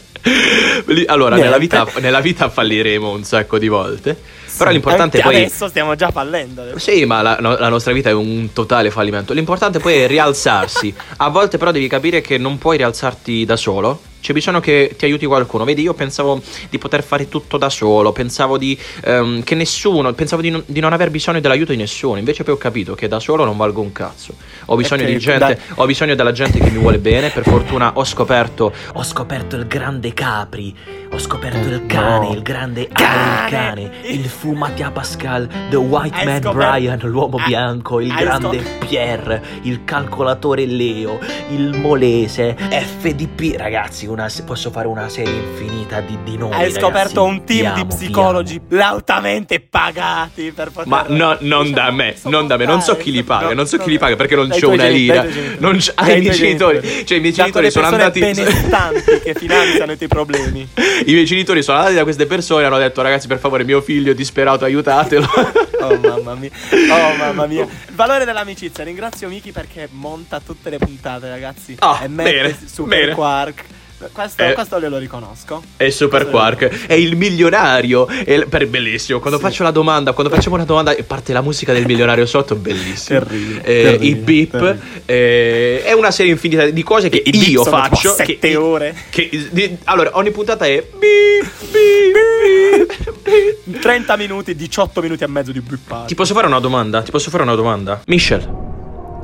Allora, 1.06 1.36
Niente. 1.36 1.44
nella 1.44 1.58
vita, 1.58 1.86
nella 2.00 2.20
vita 2.20 2.48
falliremo 2.48 3.10
un 3.10 3.22
sacco 3.24 3.58
di 3.58 3.68
volte. 3.68 4.14
Però 4.56 4.68
Sì. 4.70 4.72
l'importante 4.76 5.18
è 5.18 5.20
Anche 5.22 5.32
poi. 5.36 5.44
Adesso 5.46 5.68
stiamo 5.68 5.94
già 5.94 6.10
fallendo. 6.10 6.62
adesso. 6.62 6.78
Sì, 6.78 7.04
ma 7.04 7.22
la, 7.22 7.36
no- 7.40 7.56
la 7.56 7.68
nostra 7.68 7.92
vita 7.92 8.08
è 8.10 8.12
un 8.12 8.52
totale 8.52 8.90
fallimento. 8.90 9.32
L'importante 9.32 9.78
poi 9.78 9.94
è 9.94 10.06
rialzarsi. 10.06 10.92
A 11.18 11.28
volte 11.28 11.58
però 11.58 11.70
devi 11.70 11.86
capire 11.88 12.20
che 12.20 12.38
non 12.38 12.58
puoi 12.58 12.76
rialzarti 12.78 13.44
da 13.44 13.56
solo. 13.56 14.00
C'è 14.26 14.32
bisogno 14.32 14.58
che 14.58 14.92
ti 14.98 15.04
aiuti 15.04 15.24
qualcuno. 15.24 15.62
Vedi, 15.62 15.82
io 15.82 15.94
pensavo 15.94 16.42
di 16.68 16.78
poter 16.78 17.04
fare 17.04 17.28
tutto 17.28 17.58
da 17.58 17.68
solo. 17.70 18.10
Pensavo 18.10 18.58
di 18.58 18.76
ehm, 19.04 19.44
che 19.44 19.54
nessuno. 19.54 20.12
Pensavo 20.14 20.42
di 20.42 20.50
non, 20.50 20.64
di 20.66 20.80
non 20.80 20.92
aver 20.92 21.10
bisogno 21.10 21.38
dell'aiuto 21.38 21.70
di 21.70 21.78
nessuno. 21.78 22.18
Invece 22.18 22.42
poi 22.42 22.54
ho 22.54 22.56
capito 22.56 22.96
che 22.96 23.06
da 23.06 23.20
solo 23.20 23.44
non 23.44 23.56
valgo 23.56 23.82
un 23.82 23.92
cazzo. 23.92 24.34
Ho 24.64 24.74
bisogno 24.74 25.02
Ok, 25.04 25.08
di 25.10 25.18
gente. 25.20 25.38
dai. 25.38 25.56
Ho 25.76 25.86
bisogno 25.86 26.16
della 26.16 26.32
gente 26.32 26.58
che 26.58 26.68
mi 26.70 26.78
vuole 26.78 26.98
bene. 26.98 27.30
Per 27.30 27.44
fortuna 27.44 27.92
ho 27.94 28.04
scoperto. 28.04 28.72
Ho 28.94 29.04
scoperto 29.04 29.54
il 29.54 29.68
grande 29.68 30.12
Capri. 30.12 30.74
Ho 31.12 31.18
scoperto 31.20 31.68
il 31.68 31.86
cane. 31.86 32.26
No. 32.26 32.32
Il 32.34 32.42
grande 32.42 32.88
Cane. 32.88 33.44
il 33.44 33.50
cane. 33.50 33.90
Il 34.06 34.24
fu 34.28 34.54
Mattia 34.54 34.90
Pascal. 34.90 35.46
The 35.70 35.76
White 35.76 36.16
Hai 36.16 36.24
Man 36.24 36.42
scoperto- 36.42 36.52
Brian. 36.72 36.98
L'uomo 37.04 37.36
Hai- 37.36 37.44
bianco. 37.46 38.00
Il 38.00 38.10
hai 38.10 38.24
grande 38.24 38.58
scop- 38.60 38.86
Pierre. 38.88 39.42
Il 39.62 39.84
calcolatore 39.84 40.66
Leo. 40.66 41.20
Il 41.50 41.78
molese. 41.78 42.56
FDP. 42.58 43.54
Ragazzi, 43.56 44.06
una- 44.16 44.30
posso 44.46 44.70
fare 44.70 44.86
una 44.88 45.08
serie 45.10 45.34
infinita 45.34 46.00
di, 46.00 46.16
di 46.24 46.36
nomi. 46.38 46.54
Hai 46.54 46.60
ragazzi. 46.62 46.80
scoperto 46.80 47.22
un 47.24 47.44
team 47.44 47.60
di 47.60 47.66
amo, 47.66 47.84
vi 47.84 47.84
psicologi 47.94 48.60
lautamente 48.68 49.60
pagati 49.60 50.52
per 50.52 50.70
poter 50.70 50.86
ma 50.86 51.04
no, 51.08 51.36
non 51.40 51.70
da 51.70 51.90
me, 51.90 52.16
non 52.22 52.46
da 52.46 52.56
me, 52.56 52.64
non 52.64 52.80
so 52.80 52.96
chi 52.96 53.10
li 53.10 53.22
paga, 53.22 53.52
non 53.52 53.66
so 53.66 53.76
chi 53.78 53.90
li 53.90 53.98
paga 53.98 54.16
perché 54.16 54.34
non 54.34 54.48
tuoi 54.48 54.74
una 54.74 54.86
lira. 54.88 55.24
Non 55.58 55.76
c'ho- 55.76 55.92
ah, 55.94 56.04
Dai 56.06 56.18
i 56.18 56.20
miei 56.22 56.34
genitori, 56.34 57.04
cioè 57.06 57.18
i 57.18 57.20
miei 57.20 57.32
genitori 57.32 57.70
sono 57.70 57.86
andati 57.86 58.20
che 58.20 59.34
finanziano 59.36 59.92
i 59.92 59.96
tuoi 59.96 60.08
problemi. 60.08 60.66
I 61.04 61.12
miei 61.12 61.24
genitori 61.26 61.62
sono 61.62 61.78
andati 61.78 61.96
da 61.96 62.02
queste 62.02 62.26
persone 62.26 62.62
e 62.62 62.66
hanno 62.66 62.78
detto 62.78 63.02
"Ragazzi, 63.02 63.26
per 63.26 63.38
favore, 63.38 63.64
mio 63.64 63.80
figlio 63.82 64.12
è 64.12 64.14
disperato, 64.14 64.64
aiutatelo". 64.64 65.26
Oh 65.78 65.94
mamma 65.98 66.34
mia, 66.34 66.50
oh 66.90 67.14
mamma 67.16 67.46
mia. 67.46 67.62
Il 67.62 67.94
valore 67.94 68.24
dell'amicizia. 68.24 68.82
Ringrazio 68.82 69.28
Miki 69.28 69.52
perché 69.52 69.88
monta 69.92 70.40
tutte 70.40 70.70
le 70.70 70.78
puntate, 70.78 71.28
ragazzi. 71.28 71.76
Ah, 71.80 72.00
e 72.02 72.08
mette 72.08 72.30
bene, 72.32 72.56
Super 72.64 72.98
bene. 72.98 73.12
Quark. 73.12 73.64
Questo, 74.12 74.42
Eh. 74.42 74.52
questo 74.52 74.78
glielo 74.78 74.98
riconosco. 74.98 75.62
È 75.76 75.88
Super 75.88 76.28
Quark, 76.28 76.86
è 76.86 76.92
il 76.94 77.16
milionario. 77.16 78.06
È 78.06 78.44
per 78.46 78.66
bellissimo. 78.68 79.20
Quando 79.20 79.38
faccio 79.38 79.62
la 79.62 79.70
domanda, 79.70 80.12
quando 80.12 80.32
facciamo 80.34 80.54
una 80.56 80.64
domanda 80.64 80.94
e 80.94 81.02
parte 81.02 81.32
la 81.32 81.40
musica 81.40 81.72
del 81.72 81.86
milionario 81.86 82.26
sotto, 82.26 82.54
bellissimo. 82.56 83.20
Terribile, 83.20 83.60
Eh, 83.62 83.82
terribile, 83.82 84.06
I 84.06 84.14
beep. 84.16 84.50
terribile. 84.50 84.80
eh, 85.06 85.82
è 85.84 85.92
una 85.92 86.10
serie 86.10 86.32
infinita 86.32 86.66
di 86.66 86.82
cose 86.82 87.08
che 87.08 87.22
I 87.24 87.50
io 87.50 87.64
faccio. 87.64 88.12
sette 88.12 88.36
che- 88.36 88.56
ore. 88.56 88.94
che- 89.10 89.48
di- 89.50 89.76
allora, 89.84 90.10
ogni 90.14 90.30
puntata 90.30 90.66
è 90.66 90.84
beep, 90.98 91.48
beep, 91.70 92.92
beep, 92.92 93.14
beep. 93.22 93.80
30 93.80 94.16
minuti, 94.16 94.54
18 94.54 95.00
minuti 95.00 95.24
e 95.24 95.26
mezzo 95.26 95.52
di 95.52 95.60
bippare. 95.60 96.06
Ti 96.06 96.14
posso 96.14 96.34
fare 96.34 96.46
una 96.46 96.60
domanda? 96.60 97.02
Ti 97.02 97.10
posso 97.10 97.30
fare 97.30 97.42
una 97.44 97.54
domanda? 97.54 98.02
Michel, 98.06 98.46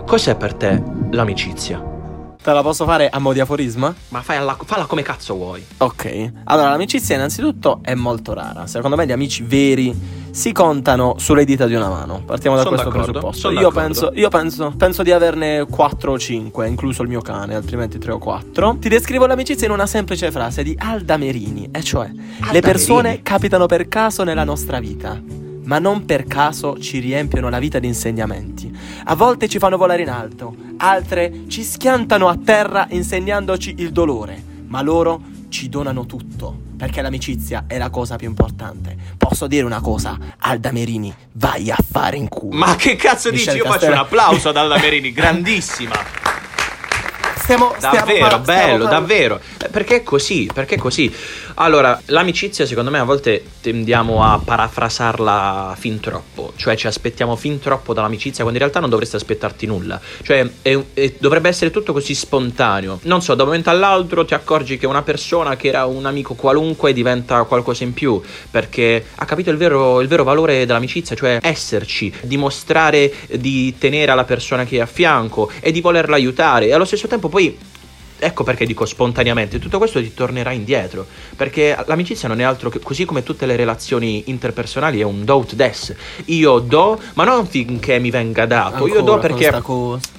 cos'è 0.07 0.35
per 0.35 0.55
te 0.55 0.83
l'amicizia? 1.11 1.91
Te 2.43 2.53
la 2.53 2.63
posso 2.63 2.85
fare 2.85 3.09
a 3.09 3.21
mo' 3.21 3.33
di 3.33 3.39
aforisma? 3.39 3.95
Ma 4.09 4.21
fai 4.21 4.37
alla- 4.37 4.57
falla 4.65 4.87
come 4.87 5.03
cazzo 5.03 5.35
vuoi. 5.35 5.65
Ok. 5.79 6.31
Allora, 6.45 6.71
l'amicizia 6.71 7.15
innanzitutto 7.15 7.79
è 7.83 7.95
molto 7.95 8.33
rara. 8.33 8.67
Secondo 8.67 8.97
me 8.97 9.07
gli 9.07 9.13
amici 9.13 9.45
veri 9.45 9.97
si 10.33 10.51
contano 10.51 11.15
sulle 11.19 11.45
dita 11.45 11.67
di 11.67 11.75
una 11.75 11.89
mano. 11.89 12.23
Partiamo 12.27 12.57
da 12.57 12.63
Sono 12.63 12.75
questo 12.75 12.91
presupposto. 12.91 13.51
Io, 13.53 13.71
penso, 13.71 14.11
io 14.15 14.29
penso, 14.29 14.73
penso 14.77 15.05
di 15.05 15.13
averne 15.13 15.67
4 15.71 16.11
o 16.13 16.19
5, 16.19 16.67
incluso 16.67 17.03
il 17.03 17.09
mio 17.09 17.21
cane, 17.21 17.55
altrimenti 17.55 17.99
3 17.99 18.11
o 18.13 18.19
4. 18.19 18.77
Ti 18.81 18.89
descrivo 18.89 19.27
l'amicizia 19.27 19.67
in 19.69 19.73
una 19.73 19.87
semplice 19.87 20.33
frase 20.33 20.65
di 20.65 20.75
Alda 20.77 21.17
Merini, 21.17 21.69
e 21.71 21.81
cioè: 21.85 22.11
Le 22.51 22.61
persone 22.61 23.03
Merini. 23.03 23.23
capitano 23.23 23.67
per 23.67 23.87
caso 23.87 24.25
nella 24.25 24.43
nostra 24.45 24.81
vita. 24.81 25.21
Ma 25.65 25.79
non 25.79 26.05
per 26.05 26.25
caso 26.25 26.79
ci 26.79 26.99
riempiono 26.99 27.49
la 27.49 27.59
vita 27.59 27.79
di 27.79 27.87
insegnamenti. 27.87 28.77
A 29.05 29.15
volte 29.15 29.49
ci 29.49 29.59
fanno 29.59 29.77
volare 29.77 30.03
in 30.03 30.11
alto, 30.11 30.55
altre 30.79 31.43
ci 31.49 31.63
schiantano 31.63 32.29
a 32.29 32.37
terra 32.45 32.87
insegnandoci 32.91 33.77
il 33.79 33.93
dolore, 33.93 34.43
ma 34.67 34.83
loro 34.83 35.21
ci 35.49 35.69
donano 35.69 36.07
tutto, 36.07 36.59
perché 36.77 37.01
l'amicizia 37.03 37.65
è 37.69 37.79
la 37.79 37.91
cosa 37.91 38.17
più 38.17 38.27
importante. 38.27 38.97
Posso 39.17 39.47
dire 39.47 39.65
una 39.65 39.81
cosa, 39.81 40.19
Alda 40.39 40.73
Merini, 40.73 41.15
vai 41.33 41.71
a 41.71 41.77
fare 41.91 42.17
in 42.17 42.29
culo. 42.29 42.57
Ma 42.59 42.75
che 42.75 42.97
cazzo 42.97 43.31
Michel 43.31 43.55
dici? 43.55 43.65
Io 43.65 43.71
faccio 43.73 43.87
un 43.87 43.99
applauso 43.99 44.49
ad 44.49 44.57
Alda 44.57 44.79
Merini, 44.79 45.13
grandissima. 45.13 45.95
stiamo, 47.37 47.73
stiamo 47.77 47.97
Davvero, 47.97 48.29
par- 48.29 48.41
bello, 48.41 48.85
par- 48.85 48.93
davvero. 48.93 49.41
Perché 49.71 49.97
è 49.97 50.03
così? 50.03 50.51
Perché 50.53 50.75
è 50.77 50.79
così? 50.79 51.13
Allora, 51.55 52.01
l'amicizia 52.07 52.67
secondo 52.67 52.91
me 52.91 52.99
a 52.99 53.05
volte 53.05 53.43
tendiamo 53.61 54.25
a 54.25 54.41
parafrasarla 54.43 55.75
fin 55.79 56.01
troppo, 56.01 56.53
cioè 56.57 56.77
ci 56.77 56.87
aspettiamo 56.87 57.37
fin 57.37 57.59
troppo 57.61 57.93
dall'amicizia 57.93 58.43
quando 58.43 58.55
in 58.55 58.59
realtà 58.59 58.81
non 58.81 58.91
dovresti 58.91 59.17
aspettarti 59.17 59.67
nulla. 59.67 60.01
Cioè, 60.23 60.49
è- 60.63 60.79
è- 60.95 61.13
dovrebbe 61.19 61.49
essere 61.49 61.71
tutto 61.71 61.93
così 61.93 62.15
spontaneo. 62.15 63.01
Non 63.03 63.23
so, 63.23 63.35
da 63.35 63.43
un 63.43 63.49
momento 63.51 63.71
all'altro 63.71 64.25
ti 64.25 64.35
accorgi 64.35 64.79
che 64.79 64.87
una 64.87 65.03
persona 65.03 65.57
che 65.57 65.69
era 65.69 65.85
un 65.85 66.07
amico 66.07 66.35
qualunque 66.35 66.93
diventa 66.93 67.43
qualcosa 67.45 67.85
in 67.85 67.93
più, 67.93 68.21
perché 68.51 69.05
ha 69.15 69.25
capito 69.25 69.51
il 69.51 69.57
vero, 69.57 70.01
il 70.01 70.09
vero 70.09 70.25
valore 70.25 70.65
dell'amicizia, 70.67 71.15
cioè 71.15 71.39
esserci, 71.43 72.13
dimostrare 72.23 73.13
di 73.31 73.77
tenere 73.79 74.11
alla 74.11 74.25
persona 74.25 74.65
che 74.65 74.77
è 74.79 74.81
a 74.81 74.87
fianco 74.87 75.51
e 75.61 75.71
di 75.73 75.81
volerla 75.81 76.17
aiutare 76.17 76.67
e 76.67 76.73
allo 76.73 76.85
stesso 76.85 77.07
tempo 77.09 77.29
poi 77.29 77.57
ecco 78.23 78.45
perché 78.45 78.65
dico 78.65 78.85
spontaneamente, 78.85 79.59
tutto 79.59 79.79
questo 79.79 80.01
ti 80.01 80.15
tornerà 80.15 80.53
indietro, 80.53 81.07
perché 81.37 81.77
l'amicizia 81.87 82.29
non 82.29 82.41
è 82.41 82.45
altro 82.45 82.71
che, 82.71 82.79
così 82.79 83.05
come 83.05 83.23
tutte 83.23 83.47
le 83.47 83.57
relazioni 83.57 84.25
interpersonali, 84.27 85.01
è 85.01 85.05
un 85.05 85.25
do 85.25 85.37
ut 85.39 85.55
des. 85.55 85.95
Io 86.27 86.59
do, 86.61 86.99
ma 87.15 87.25
non 87.25 87.47
finché 87.47 87.99
mi 87.99 88.11
venga 88.11 88.47
dato, 88.47 88.87
io 88.87 89.03
do 89.03 89.15
Ancora 89.15 89.35
perché 89.35 89.63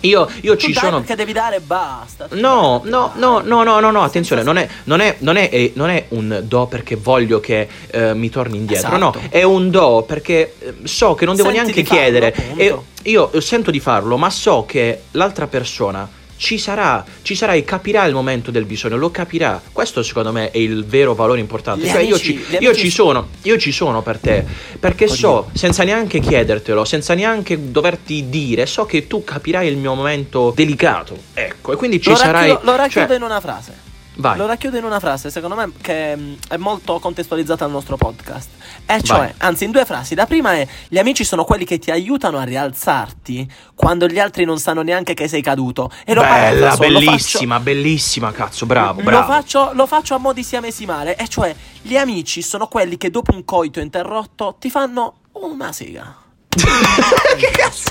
io, 0.02 0.30
io 0.42 0.58
ci 0.58 0.74
sono... 0.74 0.98
perché 0.98 1.16
devi 1.16 1.32
dare 1.32 1.58
e 1.58 1.60
basta. 1.62 2.28
No, 2.32 2.82
no, 2.86 3.14
no, 3.16 3.42
no, 3.44 3.64
no, 3.64 3.80
no, 3.80 3.92
no, 3.92 4.04
attenzione, 4.04 4.44
non 4.44 4.58
è, 4.58 4.68
non 4.84 5.00
è, 5.00 5.16
non 5.20 5.38
è, 5.38 5.50
eh, 5.52 5.72
non 5.76 5.90
è 5.90 6.06
un 6.10 6.42
do 6.44 6.66
perché 6.68 6.96
voglio 6.96 7.40
che 7.40 7.68
eh, 7.88 8.14
mi 8.14 8.30
torni 8.30 8.58
indietro, 8.58 8.98
no, 8.98 9.14
Esatto. 9.14 9.36
è 9.36 9.44
un 9.44 9.70
do 9.70 10.04
perché 10.06 10.56
eh, 10.60 10.74
so 10.84 11.14
che 11.16 11.26
non 11.26 11.36
devo 11.36 11.50
Senti 11.50 11.64
neanche 11.64 11.82
di 11.82 11.88
farlo, 11.88 12.04
chiedere 12.04 12.34
appunto. 12.36 12.62
e 12.62 13.10
io 13.10 13.32
eh, 13.32 13.42
sento 13.42 13.72
di 13.72 13.80
farlo, 13.80 14.18
ma 14.18 14.30
so 14.30 14.66
che 14.66 15.04
l'altra 15.12 15.48
persona 15.48 16.08
ci 16.38 16.58
sarà, 16.58 17.04
ci 17.22 17.36
sarà 17.36 17.54
e 17.54 17.64
capirà 17.64 18.06
il 18.06 18.14
momento 18.14 18.52
del 18.52 18.66
bisogno, 18.66 18.98
lo 18.98 19.12
capirà. 19.12 19.62
Questo 19.72 20.04
secondo 20.04 20.32
me 20.32 20.52
è 20.52 20.58
il 20.58 20.86
vero 20.86 21.14
valore 21.14 21.40
importante. 21.40 21.88
Cioè 21.88 22.02
io, 22.02 22.16
amici- 22.16 22.44
ci, 22.46 22.58
gli 22.58 22.64
io 22.64 22.74
ci 22.74 22.90
sono- 22.90 23.12
sono, 23.20 23.28
io 23.44 23.58
ci 23.58 23.72
sono 23.72 24.02
per 24.02 24.18
te, 24.18 24.46
perché 24.80 25.06
Oddio. 25.06 25.16
so, 25.16 25.50
senza 25.54 25.84
neanche 25.84 26.20
chiedertelo, 26.20 26.86
senza 26.86 27.14
neanche 27.14 27.72
doverti 27.72 28.30
dire, 28.30 28.66
so 28.66 28.86
che 28.86 29.08
tu 29.08 29.24
capirai 29.24 29.68
il 29.68 29.78
mio 29.78 29.94
momento 29.94 30.52
delicato. 30.56 31.18
Ecco, 31.34 31.74
e 31.74 31.76
quindi 31.76 32.02
ci 32.02 32.10
lo 32.10 32.16
sarai... 32.16 32.50
racchiudo, 32.50 32.72
lo 32.72 32.78
racchiudo 32.78 33.08
cioè, 33.08 33.16
in 33.18 33.22
una 33.24 33.40
frase. 33.40 33.83
Vai. 34.16 34.38
Lo 34.38 34.46
racchiudo 34.46 34.78
in 34.78 34.84
una 34.84 35.00
frase, 35.00 35.30
secondo 35.30 35.56
me, 35.56 35.72
che 35.82 36.16
mh, 36.16 36.38
è 36.50 36.58
molto 36.58 37.00
contestualizzata 37.00 37.66
al 37.66 37.72
nostro 37.72 37.98
podcast. 37.98 38.50
E 38.86 39.02
cioè, 39.02 39.18
Vai. 39.18 39.34
anzi, 39.38 39.64
in 39.66 39.72
due 39.72 39.86
frasi. 39.86 40.16
La 40.16 40.26
prima 40.26 40.54
è: 40.54 40.68
gli 40.88 40.98
amici 40.98 41.24
sono 41.24 41.44
quelli 41.44 41.66
che 41.66 41.80
ti 41.80 41.92
aiutano 41.92 42.38
a 42.38 42.44
rialzarti 42.44 43.52
quando 43.76 44.08
gli 44.08 44.20
altri 44.20 44.46
non 44.46 44.60
sanno 44.60 44.82
neanche 44.82 45.14
che 45.14 45.28
sei 45.28 45.42
caduto. 45.42 45.92
E 46.06 46.14
lo 46.14 46.22
Bella, 46.22 46.34
parafraso, 46.34 46.84
lo 46.92 47.00
bellissima, 47.00 47.60
bellissima, 47.60 48.32
cazzo, 48.32 48.66
bravo, 48.66 49.00
Faccio, 49.02 49.10
bravo. 49.10 49.28
lo, 49.28 49.34
faccio, 49.34 49.72
lo 49.74 49.86
faccio 49.88 50.16
a 50.16 50.18
mo' 50.18 50.34
di 50.34 50.44
siamesimale. 50.44 51.16
E 51.16 51.28
cioè, 51.28 51.56
gli 51.82 51.96
amici 51.96 52.42
sono 52.42 52.68
quelli 52.68 52.98
che 52.98 53.10
dopo 53.10 53.34
un 53.34 53.46
coito 53.46 53.80
interrotto 53.80 54.56
ti 54.60 54.70
fanno 54.70 55.16
una 55.34 55.72
sega. 55.72 56.16
che 56.54 57.50
cazzo? 57.52 57.90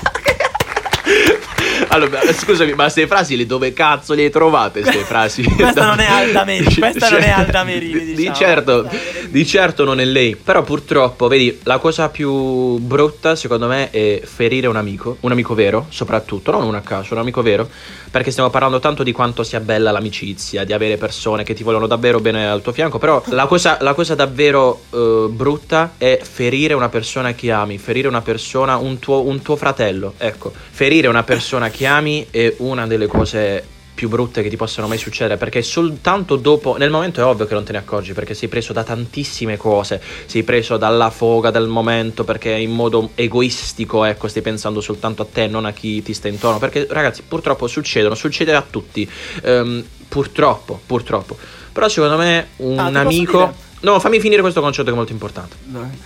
Allora, 1.89 2.21
scusami, 2.31 2.71
ma 2.73 2.83
queste 2.83 3.07
frasi 3.07 3.35
le 3.35 3.45
dove 3.45 3.73
cazzo 3.73 4.13
le 4.13 4.23
hai 4.23 4.29
trovate? 4.29 4.81
Queste 4.81 5.03
frasi? 5.03 5.43
Questa 5.43 5.85
non 5.85 5.99
è 5.99 6.05
Alda 6.05 6.43
Merini, 6.45 6.67
Di- 6.67 6.79
questa 6.79 7.09
non 7.09 7.19
è 7.19 7.23
cioè, 7.23 7.31
Alda 7.31 7.63
Merini, 7.63 8.05
Di 8.05 8.13
diciamo. 8.15 8.35
certo, 8.35 8.89
di 9.29 9.45
certo 9.45 9.83
non 9.83 9.99
è 9.99 10.05
lei. 10.05 10.35
Però 10.35 10.63
purtroppo, 10.63 11.27
vedi, 11.27 11.59
la 11.63 11.77
cosa 11.79 12.09
più 12.09 12.77
brutta 12.77 13.35
secondo 13.35 13.67
me 13.67 13.89
è 13.89 14.21
ferire 14.23 14.67
un 14.67 14.75
amico, 14.75 15.17
un 15.21 15.31
amico 15.31 15.53
vero, 15.53 15.87
soprattutto, 15.89 16.51
non 16.51 16.63
un 16.63 16.75
a 16.75 16.81
caso, 16.81 17.13
un 17.13 17.19
amico 17.19 17.41
vero, 17.41 17.69
perché 18.09 18.31
stiamo 18.31 18.49
parlando 18.49 18.79
tanto 18.79 19.03
di 19.03 19.11
quanto 19.11 19.43
sia 19.43 19.59
bella 19.59 19.91
l'amicizia, 19.91 20.63
di 20.63 20.73
avere 20.73 20.97
persone 20.97 21.43
che 21.43 21.53
ti 21.53 21.63
vogliono 21.63 21.87
davvero 21.87 22.19
bene 22.19 22.47
al 22.47 22.61
tuo 22.61 22.71
fianco, 22.71 22.97
però 22.97 23.21
la 23.27 23.45
cosa, 23.45 23.77
la 23.81 23.93
cosa 23.93 24.15
davvero 24.15 24.83
eh, 24.91 25.27
brutta 25.29 25.93
è 25.97 26.19
ferire 26.21 26.73
una 26.73 26.89
persona 26.89 27.33
che 27.33 27.51
ami, 27.51 27.77
ferire 27.77 28.07
una 28.07 28.21
persona, 28.21 28.77
un 28.77 28.99
tuo, 28.99 29.21
un 29.23 29.41
tuo 29.41 29.55
fratello, 29.55 30.13
ecco, 30.17 30.53
ferire 30.71 30.92
una 31.01 31.23
persona 31.23 31.69
che 31.69 31.85
ami 31.85 32.27
è 32.29 32.53
una 32.57 32.85
delle 32.87 33.07
cose 33.07 33.65
più 33.93 34.09
brutte 34.09 34.41
che 34.41 34.49
ti 34.49 34.57
possano 34.57 34.87
mai 34.87 34.97
succedere 34.97 35.37
perché 35.37 35.61
soltanto 35.61 36.35
dopo 36.35 36.77
nel 36.77 36.89
momento 36.89 37.21
è 37.21 37.23
ovvio 37.23 37.45
che 37.45 37.53
non 37.53 37.63
te 37.63 37.73
ne 37.73 37.77
accorgi 37.77 38.13
perché 38.13 38.33
sei 38.33 38.47
preso 38.49 38.73
da 38.73 38.83
tantissime 38.83 39.55
cose. 39.55 40.01
Sei 40.25 40.43
preso 40.43 40.77
dalla 40.77 41.09
foga 41.11 41.51
del 41.51 41.67
momento 41.67 42.23
perché 42.23 42.49
in 42.51 42.71
modo 42.71 43.11
egoistico 43.15 44.03
ecco 44.03 44.27
stai 44.27 44.41
pensando 44.41 44.81
soltanto 44.81 45.21
a 45.21 45.27
te 45.31 45.47
non 45.47 45.65
a 45.65 45.71
chi 45.71 46.01
ti 46.01 46.13
sta 46.13 46.27
intorno. 46.27 46.57
Perché 46.59 46.87
ragazzi 46.89 47.21
purtroppo 47.27 47.67
succedono 47.67 48.15
succede 48.15 48.53
a 48.55 48.63
tutti. 48.67 49.09
Ehm, 49.43 49.83
purtroppo 50.07 50.81
purtroppo. 50.85 51.37
Però 51.71 51.87
secondo 51.87 52.17
me 52.17 52.47
un 52.57 52.77
Ah, 52.79 52.99
amico 52.99 53.53
no 53.81 53.99
fammi 53.99 54.19
finire 54.19 54.41
questo 54.41 54.61
concetto 54.61 54.85
che 54.85 54.93
è 54.93 54.95
molto 54.95 55.11
importante. 55.11 55.55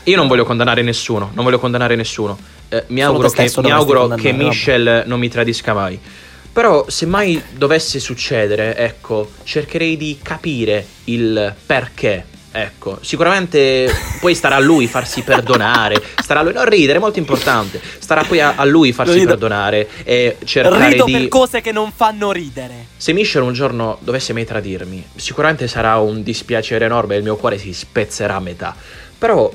Io 0.04 0.16
non 0.16 0.28
voglio 0.28 0.44
condannare 0.44 0.82
nessuno, 0.82 1.32
non 1.34 1.44
voglio 1.44 1.60
condannare 1.60 1.96
nessuno. 1.96 2.38
Eh, 2.70 2.84
mi 2.88 3.02
auguro, 3.02 3.30
che, 3.30 3.52
mi 3.62 3.72
auguro 3.72 4.08
che 4.10 4.32
Michelle 4.34 5.04
non 5.06 5.20
mi 5.20 5.30
tradisca 5.30 5.74
mai. 5.74 6.00
Però, 6.52 6.86
se 6.90 7.06
mai 7.06 7.42
dovesse 7.54 8.00
succedere, 8.00 8.76
ecco, 8.76 9.30
cercherei 9.44 9.96
di 9.96 10.18
capire 10.22 10.86
il 11.06 11.54
perché. 11.66 12.26
Ecco, 12.52 12.98
sicuramente 13.02 13.88
poi 14.20 14.34
starà 14.34 14.56
a 14.56 14.60
lui 14.60 14.88
farsi 14.88 15.22
perdonare. 15.22 16.02
Starà 16.20 16.40
a 16.40 16.44
lui. 16.44 16.54
Non 16.54 16.66
ridere, 16.66 16.98
è 16.98 17.00
molto 17.00 17.20
importante. 17.20 17.80
Starà 18.00 18.24
poi 18.24 18.42
a, 18.42 18.56
a 18.56 18.66
lui 18.66 18.92
farsi 18.92 19.20
Rido. 19.20 19.28
perdonare 19.28 19.88
e 20.04 20.38
cercare 20.44 20.90
Rido 20.90 21.06
di. 21.06 21.12
per 21.12 21.28
cose 21.28 21.62
che 21.62 21.72
non 21.72 21.92
fanno 21.96 22.32
ridere. 22.32 22.88
Se 22.98 23.14
Michelle 23.14 23.46
un 23.46 23.54
giorno 23.54 24.00
dovesse 24.02 24.34
mai 24.34 24.46
tradirmi, 24.46 25.06
sicuramente 25.16 25.68
sarà 25.68 25.98
un 25.98 26.24
dispiacere 26.24 26.86
enorme 26.86 27.14
e 27.14 27.18
il 27.18 27.24
mio 27.24 27.36
cuore 27.36 27.60
si 27.60 27.72
spezzerà 27.72 28.38
a 28.38 28.40
metà. 28.40 28.76
Però 29.16 29.52